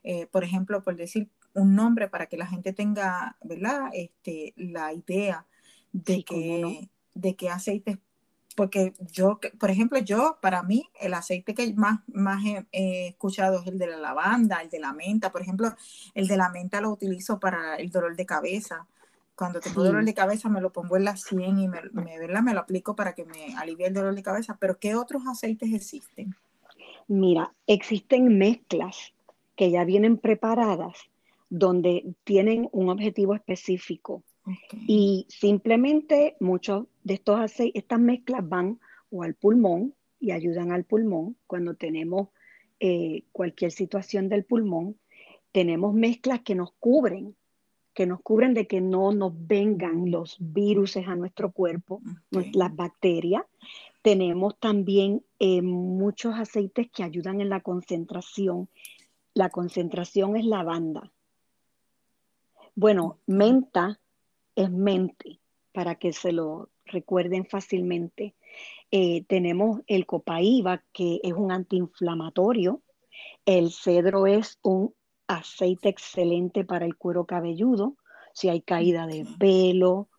Eh, 0.04 0.28
por 0.28 0.44
ejemplo, 0.44 0.84
por 0.84 0.96
decir 0.96 1.30
un 1.54 1.76
nombre 1.76 2.10
para 2.10 2.26
que 2.28 2.38
la 2.38 2.48
gente 2.48 2.74
tenga, 2.74 3.38
¿verdad? 3.44 3.90
Este, 3.94 4.54
la 4.58 4.94
idea 4.94 5.46
de, 5.92 6.24
que, 6.24 6.90
de 7.14 7.36
qué 7.36 7.50
aceites 7.50 8.00
porque 8.56 8.94
yo, 9.12 9.40
por 9.60 9.70
ejemplo, 9.70 10.00
yo, 10.00 10.38
para 10.42 10.64
mí, 10.64 10.90
el 11.00 11.14
aceite 11.14 11.54
que 11.54 11.74
más, 11.74 12.00
más 12.08 12.44
he, 12.72 13.08
escuchado 13.08 13.62
es 13.62 13.68
el 13.68 13.78
de 13.78 13.88
la 13.88 13.98
lavanda, 13.98 14.62
el 14.62 14.70
de 14.70 14.80
la 14.80 14.94
menta. 14.94 15.32
Por 15.32 15.42
ejemplo, 15.42 15.74
el 16.14 16.28
de 16.28 16.38
la 16.38 16.50
menta 16.50 16.82
lo 16.82 16.92
utilizo 16.92 17.40
para 17.40 17.76
el 17.76 17.90
dolor 17.90 18.16
de 18.16 18.26
cabeza. 18.26 18.88
Cuando 19.36 19.60
tengo 19.60 19.84
dolor 19.84 20.06
de 20.06 20.14
cabeza 20.14 20.48
me 20.48 20.62
lo 20.62 20.72
pongo 20.72 20.96
en 20.96 21.06
la 21.06 21.18
100 21.18 21.60
y 21.60 21.68
me, 21.68 21.82
me, 21.92 22.20
me 22.42 22.54
lo 22.54 22.60
aplico 22.60 22.96
para 22.96 23.14
que 23.14 23.26
me 23.26 23.56
alivie 23.56 23.88
el 23.88 23.94
dolor 23.94 24.14
de 24.14 24.24
cabeza. 24.24 24.58
Pero 24.60 24.78
¿qué 24.78 24.96
otros 24.96 25.24
aceites 25.28 25.74
existen? 25.74 26.36
Mira, 27.08 27.54
existen 27.68 28.38
mezclas 28.38 29.14
que 29.56 29.72
ya 29.72 29.84
vienen 29.84 30.18
preparadas 30.18 31.10
donde 31.50 32.16
tienen 32.24 32.70
un 32.72 32.90
objetivo 32.90 33.36
específico. 33.36 34.24
Y 34.88 35.26
simplemente 35.30 36.36
muchos 36.40 36.88
de 37.04 37.16
estos 37.16 37.40
aceites, 37.40 37.84
estas 37.84 38.00
mezclas 38.00 38.48
van 38.48 38.80
o 39.10 39.24
al 39.24 39.36
pulmón 39.36 39.94
y 40.20 40.32
ayudan 40.32 40.72
al 40.72 40.84
pulmón 40.84 41.38
cuando 41.48 41.76
tenemos 41.76 42.30
eh, 42.80 43.24
cualquier 43.32 43.72
situación 43.72 44.30
del 44.30 44.44
pulmón. 44.44 44.98
Tenemos 45.52 45.94
mezclas 45.94 46.42
que 46.42 46.56
nos 46.56 46.74
cubren, 46.74 47.36
que 47.94 48.06
nos 48.06 48.22
cubren 48.22 48.54
de 48.54 48.68
que 48.68 48.82
no 48.82 49.14
nos 49.14 49.34
vengan 49.48 50.10
los 50.10 50.38
virus 50.40 50.98
a 50.98 51.16
nuestro 51.16 51.52
cuerpo, 51.52 52.02
las 52.32 52.76
bacterias. 52.76 53.44
Tenemos 54.02 54.58
también 54.60 55.24
eh, 55.40 55.62
muchos 55.62 56.36
aceites 56.36 56.90
que 56.92 57.04
ayudan 57.04 57.40
en 57.40 57.50
la 57.50 57.62
concentración. 57.62 58.68
La 59.34 59.50
concentración 59.50 60.36
es 60.36 60.46
lavanda. 60.46 61.12
Bueno, 62.76 63.20
menta 63.28 64.00
es 64.56 64.72
mente, 64.72 65.40
para 65.72 65.96
que 65.96 66.14
se 66.14 66.32
lo 66.32 66.70
recuerden 66.86 67.46
fácilmente. 67.46 68.36
Eh, 68.92 69.24
tenemos 69.28 69.82
el 69.88 70.06
copaíba, 70.06 70.84
que 70.94 71.20
es 71.24 71.34
un 71.34 71.52
antiinflamatorio. 71.52 72.82
El 73.46 73.72
cedro 73.72 74.28
es 74.28 74.60
un 74.62 74.94
aceite 75.28 75.90
excelente 75.90 76.64
para 76.64 76.86
el 76.86 76.96
cuero 76.96 77.26
cabelludo. 77.26 77.98
Si 78.34 78.50
hay 78.50 78.62
caída 78.62 79.08
de 79.08 79.26
pelo, 79.40 80.10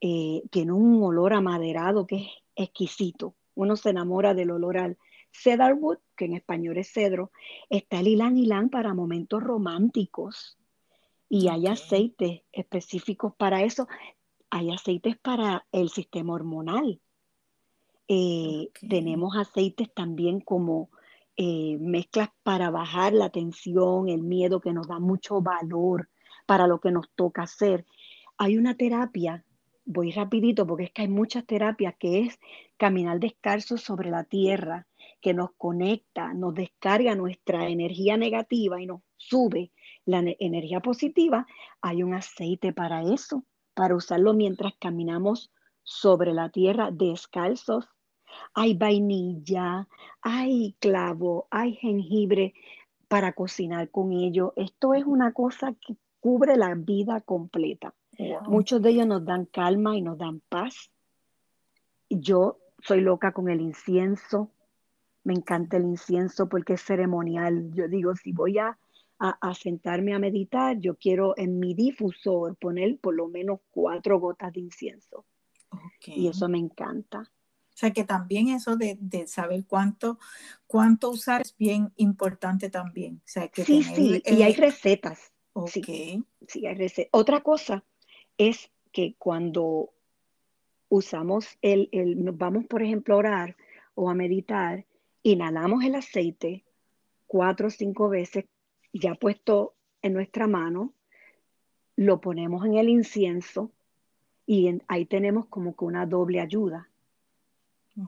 eh, 0.00 0.42
tiene 0.50 0.72
un 0.72 1.02
olor 1.02 1.32
amaderado 1.32 2.06
que 2.06 2.16
es 2.16 2.28
exquisito. 2.56 3.34
Uno 3.54 3.76
se 3.76 3.90
enamora 3.90 4.34
del 4.34 4.50
olor 4.50 4.78
al 4.78 4.98
cedarwood, 5.32 5.98
que 6.16 6.24
en 6.26 6.34
español 6.34 6.78
es 6.78 6.92
cedro. 6.92 7.30
Está 7.68 8.00
el 8.00 8.08
ylang 8.08 8.36
ylang 8.36 8.70
para 8.70 8.94
momentos 8.94 9.42
románticos. 9.42 10.58
Y 11.32 11.46
hay 11.46 11.68
aceites 11.68 12.42
específicos 12.50 13.32
para 13.36 13.62
eso. 13.62 13.86
Hay 14.50 14.72
aceites 14.72 15.16
para 15.16 15.64
el 15.70 15.88
sistema 15.88 16.34
hormonal. 16.34 17.00
Eh, 18.08 18.70
tenemos 18.88 19.36
aceites 19.36 19.94
también 19.94 20.40
como 20.40 20.90
eh, 21.36 21.78
mezclas 21.78 22.30
para 22.42 22.70
bajar 22.70 23.12
la 23.12 23.30
tensión, 23.30 24.08
el 24.08 24.22
miedo, 24.22 24.60
que 24.60 24.72
nos 24.72 24.88
da 24.88 24.98
mucho 24.98 25.40
valor 25.40 26.10
para 26.46 26.66
lo 26.66 26.80
que 26.80 26.90
nos 26.90 27.08
toca 27.14 27.44
hacer. 27.44 27.86
Hay 28.36 28.58
una 28.58 28.74
terapia, 28.74 29.44
voy 29.84 30.10
rapidito 30.10 30.66
porque 30.66 30.84
es 30.84 30.90
que 30.90 31.02
hay 31.02 31.08
muchas 31.08 31.46
terapias, 31.46 31.94
que 31.96 32.22
es 32.22 32.40
caminar 32.76 33.20
descalzo 33.20 33.78
sobre 33.78 34.10
la 34.10 34.24
tierra, 34.24 34.88
que 35.20 35.32
nos 35.32 35.52
conecta, 35.52 36.34
nos 36.34 36.54
descarga 36.54 37.14
nuestra 37.14 37.68
energía 37.68 38.16
negativa 38.16 38.82
y 38.82 38.86
nos 38.86 39.02
sube 39.16 39.70
la 40.06 40.22
energía 40.38 40.80
positiva, 40.80 41.46
hay 41.80 42.02
un 42.02 42.14
aceite 42.14 42.72
para 42.72 43.02
eso, 43.02 43.44
para 43.74 43.94
usarlo 43.94 44.34
mientras 44.34 44.74
caminamos 44.78 45.52
sobre 45.82 46.32
la 46.32 46.48
tierra 46.50 46.90
descalzos. 46.90 47.88
Hay 48.54 48.74
vainilla, 48.74 49.88
hay 50.22 50.76
clavo, 50.78 51.48
hay 51.50 51.74
jengibre 51.74 52.54
para 53.08 53.32
cocinar 53.32 53.90
con 53.90 54.12
ello. 54.12 54.52
Esto 54.56 54.94
es 54.94 55.04
una 55.04 55.32
cosa 55.32 55.74
que 55.74 55.96
cubre 56.20 56.56
la 56.56 56.74
vida 56.74 57.20
completa. 57.20 57.94
Muchos 58.46 58.82
de 58.82 58.90
ellos 58.90 59.06
nos 59.06 59.24
dan 59.24 59.46
calma 59.46 59.96
y 59.96 60.02
nos 60.02 60.18
dan 60.18 60.40
paz. 60.48 60.92
Yo 62.10 62.58
soy 62.82 63.00
loca 63.00 63.32
con 63.32 63.48
el 63.48 63.60
incienso. 63.60 64.50
Me 65.24 65.32
encanta 65.32 65.76
el 65.78 65.84
incienso 65.84 66.48
porque 66.48 66.74
es 66.74 66.82
ceremonial. 66.82 67.70
Yo 67.72 67.88
digo, 67.88 68.14
si 68.14 68.32
voy 68.32 68.58
a 68.58 68.78
a, 69.22 69.54
sentarme 69.54 70.14
a 70.14 70.18
meditar, 70.18 70.78
yo 70.78 70.96
quiero 70.96 71.36
en 71.36 71.58
mi 71.58 71.74
difusor 71.74 72.56
poner 72.56 72.98
por 72.98 73.14
lo 73.14 73.28
menos 73.28 73.60
cuatro 73.70 74.18
gotas 74.18 74.50
de 74.54 74.60
incienso. 74.60 75.26
Y 76.06 76.26
eso 76.28 76.48
me 76.48 76.58
encanta. 76.58 77.20
O 77.20 77.76
sea 77.80 77.92
que 77.92 78.04
también 78.04 78.48
eso 78.48 78.76
de, 78.76 78.98
saber 79.26 79.66
cuánto, 79.66 80.18
cuánto 80.66 81.10
usar 81.10 81.42
es 81.42 81.54
bien 81.56 81.92
importante 81.96 82.70
también. 82.70 83.20
sí, 83.26 83.82
sí, 83.82 84.22
y 84.24 84.42
hay 84.42 84.54
recetas. 84.54 85.32
Sí, 85.66 86.24
sí, 86.48 86.66
hay 86.66 86.74
recetas. 86.74 87.10
Otra 87.12 87.42
cosa 87.42 87.84
es 88.38 88.70
que 88.90 89.16
cuando 89.18 89.90
usamos 90.88 91.58
el, 91.60 91.90
el, 91.92 92.16
vamos 92.32 92.64
por 92.64 92.82
ejemplo 92.82 93.14
a 93.14 93.18
orar 93.18 93.56
o 93.94 94.08
a 94.08 94.14
meditar, 94.14 94.86
inhalamos 95.22 95.84
el 95.84 95.94
aceite 95.94 96.64
cuatro 97.26 97.68
o 97.68 97.70
cinco 97.70 98.08
veces 98.08 98.46
ya 98.92 99.14
puesto 99.14 99.74
en 100.02 100.14
nuestra 100.14 100.46
mano, 100.46 100.94
lo 101.96 102.20
ponemos 102.20 102.64
en 102.64 102.76
el 102.76 102.88
incienso 102.88 103.72
y 104.46 104.80
ahí 104.88 105.04
tenemos 105.04 105.46
como 105.46 105.76
que 105.76 105.84
una 105.84 106.06
doble 106.06 106.40
ayuda. 106.40 106.88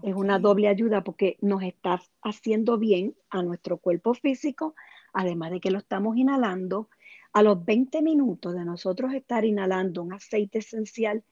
Es 0.02 0.14
una 0.14 0.38
doble 0.38 0.68
ayuda 0.68 1.04
porque 1.04 1.36
nos 1.40 1.62
está 1.62 2.00
haciendo 2.22 2.78
bien 2.78 3.14
a 3.30 3.42
nuestro 3.42 3.76
cuerpo 3.76 4.14
físico, 4.14 4.74
además 5.12 5.50
de 5.50 5.60
que 5.60 5.70
lo 5.70 5.78
estamos 5.78 6.16
inhalando. 6.16 6.88
A 7.32 7.42
los 7.42 7.64
20 7.64 8.00
minutos 8.02 8.54
de 8.54 8.64
nosotros 8.64 9.12
estar 9.12 9.44
inhalando 9.44 10.02
un 10.02 10.14
aceite 10.14 10.58
esencial, 10.58 11.22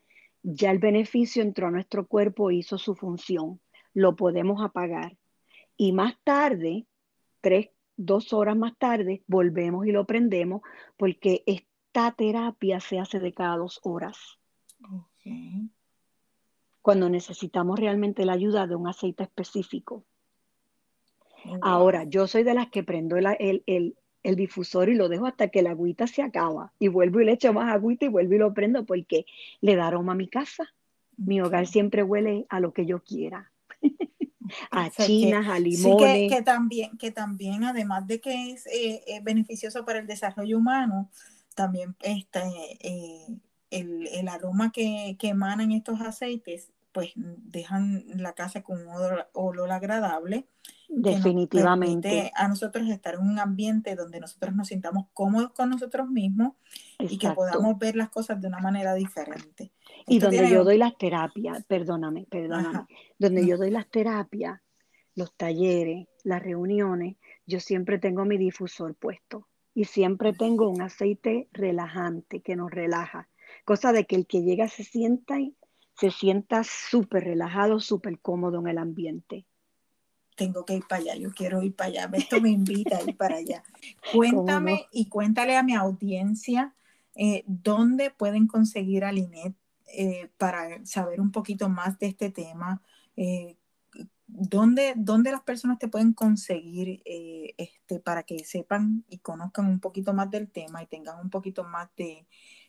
ya 0.42 0.70
el 0.70 0.78
beneficio 0.78 1.42
entró 1.42 1.68
a 1.68 1.70
nuestro 1.70 2.06
cuerpo, 2.06 2.50
hizo 2.50 2.78
su 2.78 2.94
función, 2.94 3.60
lo 3.94 4.16
podemos 4.16 4.62
apagar. 4.62 5.16
Y 5.76 5.92
más 5.92 6.14
tarde, 6.24 6.86
tres, 7.40 7.70
dos 8.00 8.32
horas 8.32 8.56
más 8.56 8.76
tarde 8.78 9.22
volvemos 9.26 9.86
y 9.86 9.92
lo 9.92 10.06
prendemos 10.06 10.62
porque 10.96 11.42
esta 11.46 12.12
terapia 12.12 12.80
se 12.80 12.98
hace 12.98 13.20
de 13.20 13.32
cada 13.32 13.56
dos 13.56 13.80
horas. 13.82 14.16
cuando 16.82 17.10
necesitamos 17.10 17.78
realmente 17.78 18.24
la 18.24 18.32
ayuda 18.32 18.66
de 18.66 18.74
un 18.74 18.88
aceite 18.88 19.24
específico. 19.24 20.04
Ahora, 21.60 22.04
yo 22.04 22.26
soy 22.26 22.42
de 22.42 22.54
las 22.54 22.70
que 22.70 22.82
prendo 22.82 23.16
el, 23.16 23.62
el, 23.66 24.36
difusor 24.36 24.88
y 24.88 24.94
lo 24.94 25.08
dejo 25.08 25.26
hasta 25.26 25.48
que 25.48 25.62
la 25.62 25.70
agüita 25.70 26.06
se 26.06 26.22
acaba 26.22 26.72
y 26.78 26.88
vuelvo 26.88 27.20
y 27.20 27.26
le 27.26 27.32
echo 27.32 27.52
más 27.52 27.72
agüita 27.72 28.06
y 28.06 28.08
vuelvo 28.08 28.34
y 28.34 28.38
lo 28.38 28.54
prendo 28.54 28.84
porque 28.84 29.26
le 29.60 29.76
da 29.76 29.88
aroma 29.88 30.12
a 30.12 30.16
mi 30.16 30.28
casa. 30.28 30.72
Mi 31.16 31.40
hogar 31.40 31.66
siempre 31.66 32.02
huele 32.02 32.46
a 32.48 32.60
lo 32.60 32.72
que 32.72 32.86
yo 32.86 33.02
quiera. 33.02 33.52
a 34.70 34.90
chinas, 34.90 35.48
a 35.48 35.58
limones. 35.58 36.12
Sí, 36.12 36.28
que, 36.28 36.42
también, 36.42 36.96
que 36.98 37.10
también, 37.10 37.64
además 37.64 38.06
de 38.06 38.20
que 38.20 38.52
es 38.52 38.66
eh, 38.66 39.20
beneficioso 39.22 39.84
para 39.84 39.98
el 39.98 40.06
desarrollo 40.06 40.58
humano, 40.58 41.10
también 41.54 41.96
este, 42.00 42.40
eh, 42.80 43.26
el, 43.70 44.06
el, 44.08 44.28
aroma 44.28 44.72
que, 44.72 45.16
que, 45.18 45.28
emanan 45.28 45.72
estos 45.72 46.00
aceites, 46.00 46.70
pues 46.92 47.12
dejan 47.16 48.04
la 48.16 48.32
casa 48.32 48.62
con 48.62 48.86
un 48.86 48.94
olor, 49.32 49.70
agradable. 49.70 50.46
Definitivamente. 50.92 52.32
a 52.34 52.48
nosotros 52.48 52.88
estar 52.88 53.14
en 53.14 53.20
un 53.20 53.38
ambiente 53.38 53.94
donde 53.94 54.18
nosotros 54.18 54.54
nos 54.54 54.68
sintamos 54.68 55.06
cómodos 55.12 55.52
con 55.52 55.70
nosotros 55.70 56.08
mismos 56.08 56.54
y 56.98 57.16
que 57.16 57.30
podamos 57.30 57.78
ver 57.78 57.94
las 57.94 58.10
cosas 58.10 58.40
de 58.40 58.48
una 58.48 58.58
manera 58.58 58.94
diferente. 58.94 59.72
Y 60.08 60.18
donde 60.18 60.50
yo 60.50 60.64
doy 60.64 60.78
las 60.78 60.98
terapias, 60.98 61.64
perdóname, 61.64 62.26
perdóname, 62.28 62.86
donde 63.18 63.46
yo 63.46 63.56
doy 63.56 63.70
las 63.70 63.88
terapias, 63.88 64.60
los 65.14 65.32
talleres, 65.36 66.08
las 66.24 66.42
reuniones, 66.42 67.16
yo 67.46 67.60
siempre 67.60 67.98
tengo 67.98 68.24
mi 68.24 68.36
difusor 68.36 68.94
puesto 68.96 69.48
y 69.74 69.84
siempre 69.84 70.32
tengo 70.32 70.68
un 70.68 70.82
aceite 70.82 71.48
relajante 71.52 72.40
que 72.40 72.56
nos 72.56 72.70
relaja, 72.70 73.28
cosa 73.64 73.92
de 73.92 74.06
que 74.06 74.16
el 74.16 74.26
que 74.26 74.42
llega 74.42 74.68
se 74.68 74.82
sienta 74.82 75.38
y 75.38 75.56
se 75.94 76.10
sienta 76.10 76.62
súper 76.64 77.24
relajado, 77.24 77.78
súper 77.78 78.18
cómodo 78.20 78.58
en 78.60 78.68
el 78.68 78.78
ambiente. 78.78 79.46
Tengo 80.40 80.64
que 80.64 80.74
ir 80.74 80.84
para 80.88 81.02
allá, 81.02 81.16
yo 81.16 81.32
quiero 81.32 81.62
ir 81.62 81.76
para 81.76 81.90
allá, 81.90 82.10
esto 82.14 82.40
me 82.40 82.48
invita 82.48 82.96
a 82.96 83.02
ir 83.02 83.14
para 83.14 83.36
allá. 83.36 83.62
Cuéntame 84.14 84.86
y 84.90 85.10
cuéntale 85.10 85.54
a 85.54 85.62
mi 85.62 85.74
audiencia 85.74 86.74
eh, 87.14 87.44
dónde 87.46 88.08
pueden 88.08 88.46
conseguir 88.46 89.04
a 89.04 89.12
Linet 89.12 89.54
eh, 89.88 90.30
para 90.38 90.82
saber 90.86 91.20
un 91.20 91.30
poquito 91.30 91.68
más 91.68 91.98
de 91.98 92.06
este 92.06 92.30
tema. 92.30 92.80
Eh, 93.18 93.58
¿dónde, 94.26 94.94
¿dónde, 94.96 95.30
las 95.30 95.42
personas 95.42 95.78
te 95.78 95.88
pueden 95.88 96.14
conseguir 96.14 97.02
este, 97.04 98.00
para 98.00 98.22
que 98.22 98.42
sepan 98.44 99.04
y 99.10 99.18
conozcan 99.18 99.66
un 99.66 99.78
poquito 99.78 100.14
más 100.14 100.30
del 100.30 100.48
tema 100.48 100.82
y 100.82 100.86
tengan 100.86 101.20
un 101.20 101.28
poquito 101.28 101.64
más 101.64 101.90
de, 101.98 102.26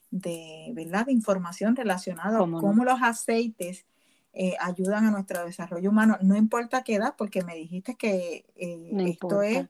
de, 0.09 0.73
¿verdad? 0.73 1.05
de 1.05 1.13
información 1.13 1.73
relacionada 1.73 2.35
a 2.35 2.41
cómo 2.41 2.83
los 2.83 3.01
aceites 3.01 3.85
eh, 4.33 4.55
ayudan 4.61 5.05
a 5.05 5.11
nuestro 5.11 5.45
desarrollo 5.45 5.89
humano, 5.89 6.17
no 6.21 6.38
importa 6.38 6.83
qué 6.83 6.95
edad, 6.95 7.15
porque 7.17 7.43
me 7.43 7.55
dijiste 7.55 7.95
que 7.95 8.45
eh, 8.55 8.91
esto 9.00 9.41
es, 9.41 9.67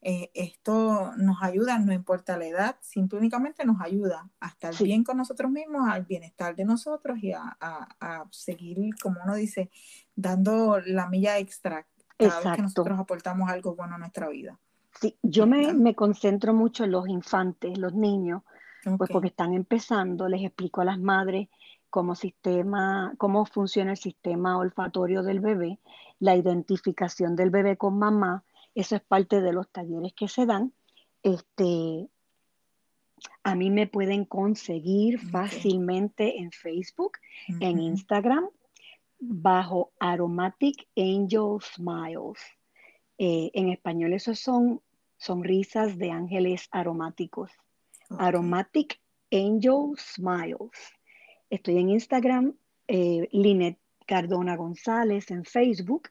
eh, 0.00 0.30
esto 0.32 1.12
nos 1.16 1.42
ayuda, 1.42 1.80
no 1.80 1.92
importa 1.92 2.36
la 2.36 2.46
edad, 2.46 2.76
simple 2.80 3.18
únicamente 3.18 3.64
nos 3.64 3.80
ayuda 3.80 4.30
a 4.38 4.46
estar 4.46 4.72
bien 4.80 5.02
con 5.02 5.16
nosotros 5.16 5.50
mismos, 5.50 5.88
al 5.90 6.04
bienestar 6.04 6.54
de 6.54 6.64
nosotros 6.64 7.18
y 7.20 7.32
a, 7.32 8.28
seguir, 8.30 8.94
como 9.02 9.20
uno 9.24 9.34
dice, 9.34 9.70
dando 10.14 10.78
la 10.86 11.08
milla 11.08 11.38
extra 11.38 11.84
cada 12.16 12.40
vez 12.40 12.52
que 12.54 12.62
nosotros 12.62 13.00
aportamos 13.00 13.50
algo 13.50 13.74
bueno 13.74 13.96
a 13.96 13.98
nuestra 13.98 14.28
vida. 14.28 14.56
Sí, 15.00 15.18
yo 15.20 15.48
me, 15.48 15.74
me 15.74 15.96
concentro 15.96 16.54
mucho 16.54 16.84
en 16.84 16.92
los 16.92 17.08
infantes, 17.08 17.76
los 17.76 17.92
niños, 17.92 18.42
pues 18.96 19.10
porque 19.10 19.28
están 19.28 19.52
empezando, 19.52 20.28
les 20.28 20.44
explico 20.44 20.80
a 20.80 20.84
las 20.84 21.00
madres 21.00 21.48
cómo, 21.96 22.14
sistema, 22.14 23.14
cómo 23.16 23.46
funciona 23.46 23.92
el 23.92 23.96
sistema 23.96 24.58
olfatorio 24.58 25.22
del 25.22 25.40
bebé, 25.40 25.78
la 26.18 26.36
identificación 26.36 27.36
del 27.36 27.48
bebé 27.48 27.78
con 27.78 27.98
mamá, 27.98 28.44
eso 28.74 28.96
es 28.96 29.00
parte 29.00 29.40
de 29.40 29.54
los 29.54 29.66
talleres 29.70 30.12
que 30.12 30.28
se 30.28 30.44
dan. 30.44 30.74
Este, 31.22 32.06
a 33.42 33.54
mí 33.54 33.70
me 33.70 33.86
pueden 33.86 34.26
conseguir 34.26 35.18
fácilmente 35.18 36.38
en 36.38 36.52
Facebook, 36.52 37.12
en 37.60 37.80
Instagram, 37.80 38.46
bajo 39.18 39.92
Aromatic 39.98 40.86
Angel 40.98 41.56
Smiles. 41.62 42.44
Eh, 43.16 43.50
en 43.54 43.70
español, 43.70 44.12
esos 44.12 44.38
son 44.38 44.82
sonrisas 45.16 45.96
de 45.96 46.10
ángeles 46.10 46.68
aromáticos. 46.72 47.52
Aromatic 48.18 49.00
Angel 49.32 49.96
Smiles. 49.96 50.95
Estoy 51.50 51.78
en 51.78 51.90
Instagram, 51.90 52.54
eh, 52.88 53.28
Linet 53.32 53.78
Cardona 54.06 54.56
González 54.56 55.30
en 55.30 55.44
Facebook. 55.44 56.08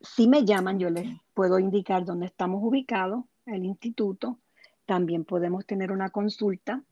Si 0.00 0.28
me 0.28 0.44
llaman, 0.44 0.78
yo 0.78 0.90
les 0.90 1.08
puedo 1.34 1.58
indicar 1.58 2.04
dónde 2.04 2.26
estamos 2.26 2.60
ubicados, 2.62 3.24
el 3.46 3.64
instituto. 3.64 4.38
También 4.86 5.24
podemos 5.24 5.66
tener 5.66 5.90
una 5.92 6.10
consulta 6.10 6.82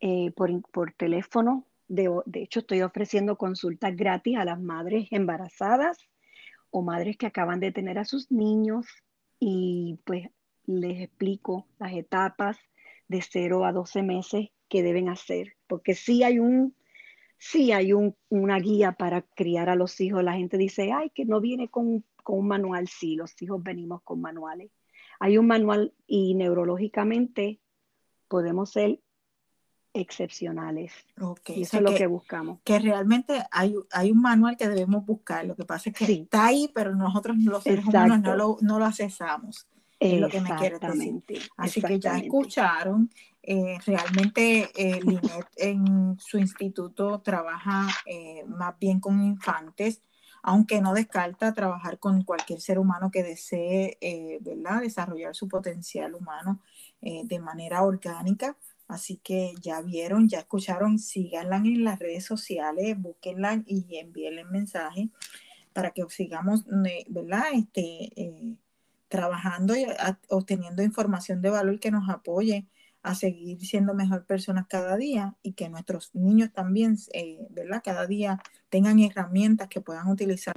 eh, 0.00 0.30
por, 0.32 0.62
por 0.70 0.92
teléfono 0.92 1.64
de, 1.88 2.22
hecho, 2.34 2.60
estoy 2.60 2.82
ofreciendo 2.82 3.36
consultas 3.36 3.96
gratis 3.96 4.36
a 4.36 4.44
las 4.44 4.60
madres 4.60 5.08
embarazadas 5.10 5.98
o 6.70 6.82
madres 6.82 7.16
que 7.16 7.26
acaban 7.26 7.60
de 7.60 7.72
tener 7.72 7.98
a 7.98 8.04
sus 8.04 8.30
niños 8.30 8.86
y 9.40 9.98
pues 10.04 10.28
les 10.66 11.00
explico 11.02 11.66
las 11.78 11.92
etapas 11.92 12.58
de 13.08 13.22
0 13.22 13.64
a 13.64 13.72
12 13.72 14.02
meses 14.02 14.50
que 14.68 14.82
deben 14.82 15.08
hacer, 15.08 15.56
porque 15.66 15.94
sí 15.94 16.22
hay 16.22 16.38
un 16.38 16.74
sí 17.38 17.72
hay 17.72 17.92
un, 17.92 18.16
una 18.28 18.58
guía 18.58 18.92
para 18.92 19.22
criar 19.22 19.70
a 19.70 19.76
los 19.76 20.00
hijos. 20.00 20.22
La 20.24 20.34
gente 20.34 20.58
dice, 20.58 20.92
ay, 20.92 21.10
que 21.10 21.24
no 21.24 21.40
viene 21.40 21.68
con, 21.68 22.04
con 22.22 22.40
un 22.40 22.48
manual. 22.48 22.88
Sí, 22.88 23.16
los 23.16 23.40
hijos 23.40 23.62
venimos 23.62 24.02
con 24.02 24.20
manuales. 24.20 24.70
Hay 25.20 25.38
un 25.38 25.46
manual 25.46 25.94
y 26.06 26.34
neurológicamente 26.34 27.60
podemos 28.28 28.70
ser 28.70 29.00
excepcionales. 30.00 30.92
Okay. 31.20 31.62
eso 31.62 31.78
es 31.78 31.82
lo 31.82 31.94
que, 31.94 32.06
buscamos. 32.06 32.60
Que 32.64 32.78
realmente 32.78 33.44
hay, 33.50 33.74
hay 33.92 34.10
un 34.10 34.20
manual 34.20 34.56
que 34.56 34.68
debemos 34.68 35.04
buscar. 35.04 35.44
Lo 35.44 35.56
que 35.56 35.64
pasa 35.64 35.90
es 35.90 35.96
que 35.96 36.12
está 36.12 36.46
ahí, 36.46 36.70
pero 36.74 36.94
nosotros 36.94 37.36
los 37.38 37.62
seres 37.62 37.84
humanos 37.84 38.20
no 38.20 38.36
lo, 38.36 38.56
no 38.60 38.78
lo 38.78 38.84
accesamos. 38.84 39.66
Es 40.00 40.20
lo 40.20 40.28
que 40.28 40.40
me 40.40 40.50
decir. 40.50 41.50
Así 41.56 41.82
que 41.82 41.98
ya 41.98 42.18
escucharon. 42.18 43.10
Eh, 43.42 43.78
realmente 43.86 44.70
eh, 44.76 45.00
Linet 45.02 45.46
en 45.56 46.18
su 46.18 46.38
instituto 46.38 47.20
trabaja 47.20 47.88
eh, 48.04 48.44
más 48.46 48.78
bien 48.78 49.00
con 49.00 49.22
infantes, 49.22 50.02
aunque 50.42 50.80
no 50.80 50.92
descarta 50.92 51.54
trabajar 51.54 51.98
con 51.98 52.22
cualquier 52.24 52.60
ser 52.60 52.78
humano 52.78 53.10
que 53.10 53.22
desee 53.22 53.98
¿verdad? 54.42 54.82
desarrollar 54.82 55.34
su 55.34 55.48
potencial 55.48 56.14
humano 56.14 56.60
de 57.00 57.38
manera 57.38 57.82
orgánica 57.82 58.56
Así 58.88 59.18
que 59.18 59.52
ya 59.60 59.82
vieron, 59.82 60.28
ya 60.28 60.38
escucharon, 60.40 60.98
síganla 60.98 61.58
en 61.58 61.84
las 61.84 61.98
redes 61.98 62.24
sociales, 62.24 62.96
búsquenla 62.98 63.62
y 63.66 63.98
envíenle 63.98 64.44
mensaje 64.46 65.10
para 65.74 65.90
que 65.92 66.04
sigamos, 66.08 66.64
eh, 66.86 67.04
¿verdad? 67.08 67.44
Este, 67.52 68.10
eh, 68.20 68.56
trabajando 69.08 69.76
y 69.76 69.86
obteniendo 70.28 70.82
información 70.82 71.42
de 71.42 71.50
valor 71.50 71.78
que 71.80 71.90
nos 71.90 72.08
apoye 72.08 72.66
a 73.02 73.14
seguir 73.14 73.60
siendo 73.64 73.94
mejor 73.94 74.26
personas 74.26 74.66
cada 74.68 74.96
día 74.96 75.36
y 75.42 75.52
que 75.52 75.68
nuestros 75.68 76.14
niños 76.14 76.52
también, 76.52 76.96
eh, 77.12 77.46
¿verdad? 77.50 77.82
Cada 77.84 78.06
día 78.06 78.40
tengan 78.70 78.98
herramientas 78.98 79.68
que 79.68 79.80
puedan 79.80 80.08
utilizar, 80.08 80.54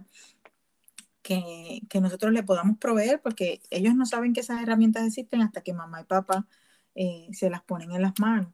que, 1.22 1.82
que 1.90 2.02
nosotros 2.02 2.32
le 2.32 2.44
podamos 2.44 2.78
proveer, 2.78 3.22
porque 3.22 3.62
ellos 3.70 3.94
no 3.96 4.06
saben 4.06 4.34
que 4.34 4.40
esas 4.40 4.62
herramientas 4.62 5.06
existen 5.06 5.42
hasta 5.42 5.62
que 5.62 5.74
mamá 5.74 6.02
y 6.02 6.06
papá 6.06 6.48
eh, 6.96 7.28
se 7.32 7.50
las 7.50 7.62
ponen 7.64 7.92
en 7.92 8.02
las 8.02 8.20
manos. 8.20 8.54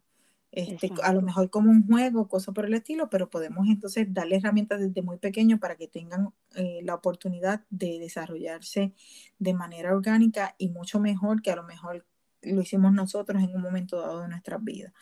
Este, 0.51 0.89
a 1.03 1.13
lo 1.13 1.21
mejor 1.21 1.49
como 1.49 1.69
un 1.69 1.85
juego, 1.85 2.27
cosa 2.27 2.51
por 2.51 2.65
el 2.65 2.73
estilo, 2.73 3.09
pero 3.09 3.29
podemos 3.29 3.67
entonces 3.67 4.11
darle 4.11 4.37
herramientas 4.37 4.79
desde 4.79 5.01
muy 5.01 5.17
pequeño 5.17 5.59
para 5.59 5.75
que 5.75 5.87
tengan 5.87 6.33
eh, 6.55 6.79
la 6.83 6.95
oportunidad 6.95 7.63
de 7.69 7.99
desarrollarse 7.99 8.93
de 9.37 9.53
manera 9.53 9.93
orgánica 9.93 10.55
y 10.57 10.69
mucho 10.69 10.99
mejor 10.99 11.41
que 11.41 11.51
a 11.51 11.57
lo 11.57 11.63
mejor 11.63 12.05
lo 12.41 12.61
hicimos 12.61 12.93
nosotros 12.93 13.43
en 13.43 13.55
un 13.55 13.61
momento 13.61 13.99
dado 13.99 14.21
de 14.21 14.29
nuestras 14.29 14.63
vidas. 14.63 14.93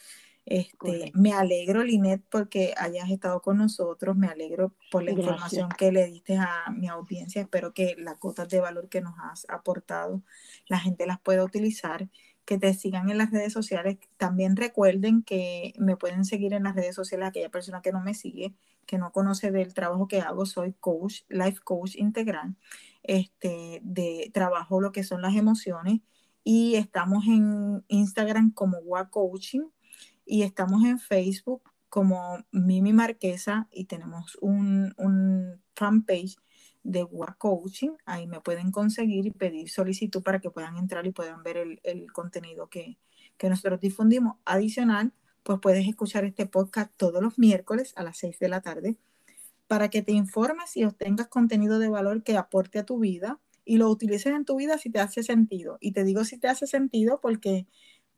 Este, 0.46 1.12
me 1.16 1.34
alegro, 1.34 1.84
Linet, 1.84 2.24
porque 2.30 2.74
hayas 2.78 3.10
estado 3.10 3.42
con 3.42 3.58
nosotros. 3.58 4.16
Me 4.16 4.28
alegro 4.28 4.76
por 4.92 5.04
la 5.04 5.12
información 5.12 5.70
que 5.70 5.92
le 5.92 6.06
diste 6.06 6.38
a 6.38 6.70
mi 6.72 6.88
audiencia. 6.88 7.42
Espero 7.42 7.74
que 7.74 7.96
las 7.98 8.20
gotas 8.20 8.48
de 8.50 8.60
valor 8.60 8.88
que 8.88 9.02
nos 9.02 9.16
has 9.20 9.48
aportado, 9.50 10.22
la 10.68 10.80
gente 10.80 11.08
las 11.08 11.20
pueda 11.20 11.44
utilizar 11.44 12.10
que 12.46 12.58
te 12.58 12.74
sigan 12.74 13.10
en 13.10 13.18
las 13.18 13.32
redes 13.32 13.54
sociales. 13.54 13.98
También 14.18 14.56
recuerden 14.56 15.24
que 15.24 15.74
me 15.78 15.98
pueden 15.98 16.26
seguir 16.26 16.54
en 16.54 16.64
las 16.64 16.76
redes 16.76 16.96
sociales 16.96 17.28
aquella 17.28 17.50
persona 17.50 17.82
que 17.82 17.92
no 17.92 18.02
me 18.02 18.14
sigue, 18.14 18.56
que 18.86 18.98
no 18.98 19.12
conoce 19.12 19.52
del 19.52 19.74
trabajo 19.74 20.08
que 20.08 20.22
hago. 20.22 20.46
Soy 20.46 20.74
coach, 20.74 21.22
life 21.28 21.60
coach 21.64 21.96
integral. 21.96 22.56
Este, 23.04 23.82
de 23.84 24.32
trabajo 24.34 24.82
lo 24.82 24.92
que 24.92 25.04
son 25.04 25.22
las 25.22 25.36
emociones 25.36 26.02
y 26.44 26.76
estamos 26.76 27.26
en 27.28 27.84
Instagram 27.88 28.52
como 28.52 28.78
WA 28.80 29.10
Coaching 29.10 29.68
y 30.26 30.44
estamos 30.44 30.84
en 30.86 31.00
Facebook 31.00 31.62
como 31.90 32.38
Mimi 32.52 32.94
Marquesa 32.94 33.68
y 33.72 33.86
tenemos 33.86 34.38
un, 34.42 34.94
un 34.98 35.62
fanpage 35.76 36.36
de 36.86 37.04
WA 37.04 37.36
Coaching. 37.38 37.92
Ahí 38.06 38.28
me 38.28 38.40
pueden 38.40 38.72
conseguir 38.72 39.26
y 39.26 39.32
pedir 39.32 39.70
solicitud 39.70 40.24
para 40.24 40.40
que 40.40 40.52
puedan 40.52 40.78
entrar 40.78 41.06
y 41.06 41.12
puedan 41.12 41.44
ver 41.44 41.58
el, 41.58 41.82
el 41.84 42.12
contenido 42.14 42.68
que, 42.68 42.98
que 43.38 43.50
nosotros 43.50 43.82
difundimos. 43.82 44.38
Adicional, 44.46 45.12
pues 45.44 45.60
puedes 45.62 45.88
escuchar 45.88 46.24
este 46.24 46.46
podcast 46.46 46.92
todos 46.96 47.22
los 47.22 47.38
miércoles 47.38 47.94
a 47.96 48.04
las 48.04 48.18
6 48.18 48.40
de 48.40 48.50
la 48.50 48.62
tarde 48.62 48.98
para 49.68 49.90
que 49.90 50.04
te 50.04 50.12
informes 50.12 50.78
y 50.78 50.86
obtengas 50.86 51.28
contenido 51.28 51.80
de 51.80 51.90
valor 51.90 52.24
que 52.24 52.38
aporte 52.38 52.80
a 52.80 52.86
tu 52.86 53.00
vida 53.00 53.40
y 53.66 53.78
lo 53.78 53.90
utilices 53.90 54.28
en 54.28 54.46
tu 54.46 54.56
vida 54.56 54.78
si 54.78 54.92
te 54.92 55.00
hace 55.00 55.24
sentido. 55.24 55.78
Y 55.82 55.92
te 55.92 56.04
digo 56.04 56.24
si 56.24 56.38
te 56.38 56.48
hace 56.48 56.68
sentido 56.68 57.20
porque 57.20 57.66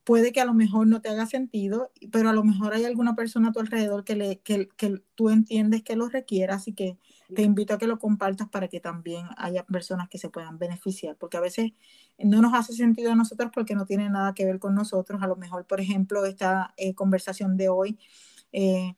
puede 0.08 0.32
que 0.32 0.40
a 0.40 0.46
lo 0.46 0.54
mejor 0.54 0.86
no 0.86 1.02
te 1.02 1.10
haga 1.10 1.26
sentido, 1.26 1.92
pero 2.10 2.30
a 2.30 2.32
lo 2.32 2.42
mejor 2.42 2.72
hay 2.72 2.86
alguna 2.86 3.14
persona 3.14 3.50
a 3.50 3.52
tu 3.52 3.60
alrededor 3.60 4.04
que, 4.04 4.16
le, 4.16 4.38
que, 4.40 4.66
que 4.74 5.02
tú 5.14 5.28
entiendes 5.28 5.82
que 5.82 5.96
lo 5.96 6.08
requiera, 6.08 6.54
así 6.54 6.72
que 6.72 6.96
te 7.36 7.42
invito 7.42 7.74
a 7.74 7.78
que 7.78 7.86
lo 7.86 7.98
compartas 7.98 8.48
para 8.48 8.68
que 8.68 8.80
también 8.80 9.26
haya 9.36 9.66
personas 9.66 10.08
que 10.08 10.16
se 10.16 10.30
puedan 10.30 10.58
beneficiar, 10.58 11.16
porque 11.16 11.36
a 11.36 11.40
veces 11.40 11.72
no 12.16 12.40
nos 12.40 12.54
hace 12.54 12.72
sentido 12.72 13.12
a 13.12 13.16
nosotros 13.16 13.50
porque 13.52 13.74
no 13.74 13.84
tiene 13.84 14.08
nada 14.08 14.32
que 14.32 14.46
ver 14.46 14.58
con 14.58 14.74
nosotros. 14.74 15.22
A 15.22 15.26
lo 15.26 15.36
mejor, 15.36 15.66
por 15.66 15.78
ejemplo, 15.78 16.24
esta 16.24 16.72
eh, 16.78 16.94
conversación 16.94 17.58
de 17.58 17.68
hoy, 17.68 17.98
eh, 18.52 18.94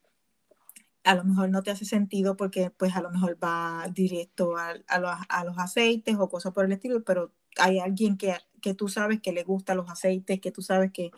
a 1.03 1.15
lo 1.15 1.25
mejor 1.25 1.49
no 1.49 1.61
te 1.61 1.71
hace 1.71 1.83
sentido 1.83 2.37
porque 2.37 2.69
pues 2.69 2.95
a 2.95 3.01
lo 3.01 3.11
mejor 3.11 3.37
va 3.43 3.85
directo 3.93 4.55
a, 4.55 4.75
a, 4.87 4.99
los, 4.99 5.11
a 5.27 5.43
los 5.43 5.59
aceites 5.59 6.15
o 6.17 6.29
cosas 6.29 6.53
por 6.53 6.63
el 6.63 6.71
estilo, 6.71 7.03
pero 7.03 7.33
hay 7.57 7.79
alguien 7.79 8.15
que, 8.15 8.33
que 8.61 8.73
tú 8.73 8.87
sabes 8.87 9.19
que 9.21 9.31
le 9.31 9.43
gusta 9.43 9.75
los 9.75 9.89
aceites, 9.89 10.39
que 10.39 10.51
tú 10.51 10.61
sabes 10.61 10.91
que, 10.91 11.11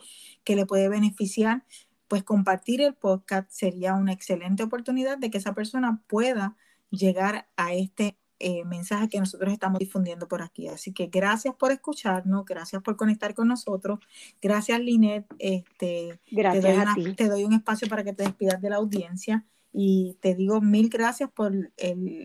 que 0.44 0.56
le 0.56 0.66
puede 0.66 0.88
beneficiar, 0.88 1.64
pues 2.08 2.22
compartir 2.22 2.80
el 2.80 2.94
podcast 2.94 3.50
sería 3.50 3.94
una 3.94 4.12
excelente 4.12 4.62
oportunidad 4.62 5.18
de 5.18 5.30
que 5.30 5.38
esa 5.38 5.54
persona 5.54 6.02
pueda 6.06 6.56
llegar 6.90 7.48
a 7.56 7.74
este 7.74 8.18
eh, 8.40 8.64
mensaje 8.64 9.08
que 9.08 9.18
nosotros 9.18 9.52
estamos 9.52 9.78
difundiendo 9.78 10.28
por 10.28 10.42
aquí. 10.42 10.68
Así 10.68 10.92
que 10.92 11.06
gracias 11.06 11.54
por 11.54 11.72
escucharnos, 11.72 12.44
gracias 12.44 12.82
por 12.82 12.96
conectar 12.96 13.34
con 13.34 13.48
nosotros. 13.48 14.00
Gracias, 14.42 14.80
Linet. 14.80 15.24
Este, 15.38 16.20
gracias 16.30 16.64
te 16.64 16.72
doy, 16.72 16.84
a 16.86 16.94
ti. 16.94 17.14
te 17.14 17.28
doy 17.28 17.44
un 17.44 17.54
espacio 17.54 17.88
para 17.88 18.04
que 18.04 18.12
te 18.12 18.24
despidas 18.24 18.60
de 18.60 18.70
la 18.70 18.76
audiencia 18.76 19.46
y 19.72 20.18
te 20.20 20.34
digo 20.34 20.60
mil 20.60 20.88
gracias 20.88 21.30
por 21.30 21.52
el, 21.54 21.72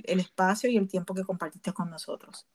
el 0.03 0.19
espacio 0.19 0.69
y 0.69 0.77
el 0.77 0.87
tiempo 0.87 1.13
que 1.13 1.23
compartiste 1.23 1.73
con 1.73 1.89
nosotros. 1.89 2.47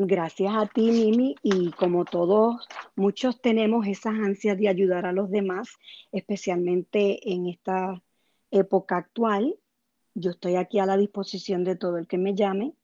Gracias 0.00 0.54
a 0.54 0.64
ti, 0.66 0.92
Mimi, 0.92 1.34
y 1.42 1.72
como 1.72 2.04
todos, 2.04 2.68
muchos 2.94 3.40
tenemos 3.40 3.84
esas 3.88 4.14
ansias 4.14 4.56
de 4.56 4.68
ayudar 4.68 5.06
a 5.06 5.12
los 5.12 5.28
demás, 5.28 5.70
especialmente 6.12 7.18
en 7.28 7.48
esta 7.48 8.00
época 8.52 8.96
actual. 8.96 9.58
Yo 10.14 10.30
estoy 10.30 10.54
aquí 10.54 10.78
a 10.78 10.86
la 10.86 10.96
disposición 10.96 11.64
de 11.64 11.74
todo 11.74 11.98
el 11.98 12.06
que 12.06 12.16
me 12.16 12.36
llame 12.36 12.74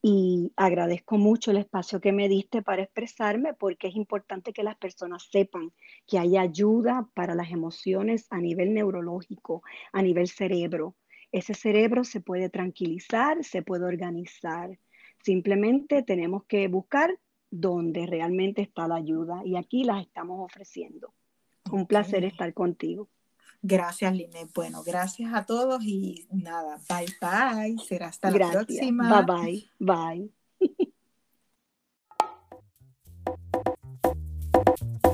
y 0.00 0.50
agradezco 0.56 1.18
mucho 1.18 1.50
el 1.50 1.58
espacio 1.58 2.00
que 2.00 2.12
me 2.12 2.26
diste 2.26 2.62
para 2.62 2.84
expresarme 2.84 3.52
porque 3.52 3.88
es 3.88 3.94
importante 3.94 4.54
que 4.54 4.62
las 4.64 4.78
personas 4.78 5.28
sepan 5.30 5.74
que 6.06 6.18
hay 6.18 6.38
ayuda 6.38 7.06
para 7.12 7.34
las 7.34 7.50
emociones 7.50 8.28
a 8.30 8.40
nivel 8.40 8.72
neurológico, 8.72 9.62
a 9.92 10.00
nivel 10.00 10.26
cerebro. 10.26 10.96
Ese 11.32 11.52
cerebro 11.52 12.02
se 12.02 12.22
puede 12.22 12.48
tranquilizar, 12.48 13.44
se 13.44 13.60
puede 13.60 13.84
organizar 13.84 14.78
Simplemente 15.26 16.04
tenemos 16.04 16.44
que 16.44 16.68
buscar 16.68 17.18
dónde 17.50 18.06
realmente 18.06 18.62
está 18.62 18.86
la 18.86 18.94
ayuda 18.94 19.42
y 19.44 19.56
aquí 19.56 19.82
las 19.82 20.00
estamos 20.00 20.38
ofreciendo. 20.38 21.14
Un 21.64 21.80
okay. 21.80 21.86
placer 21.86 22.24
estar 22.24 22.54
contigo. 22.54 23.08
Gracias, 23.60 24.14
Linet. 24.14 24.52
Bueno, 24.54 24.84
gracias 24.84 25.34
a 25.34 25.44
todos 25.44 25.82
y 25.82 26.28
nada, 26.30 26.78
bye 26.88 27.08
bye. 27.20 27.76
Será 27.84 28.06
hasta 28.06 28.30
gracias. 28.30 28.54
la 28.54 28.64
próxima. 28.66 29.24
Bye 29.24 29.68
bye. 29.80 30.30
Bye. 30.60 30.92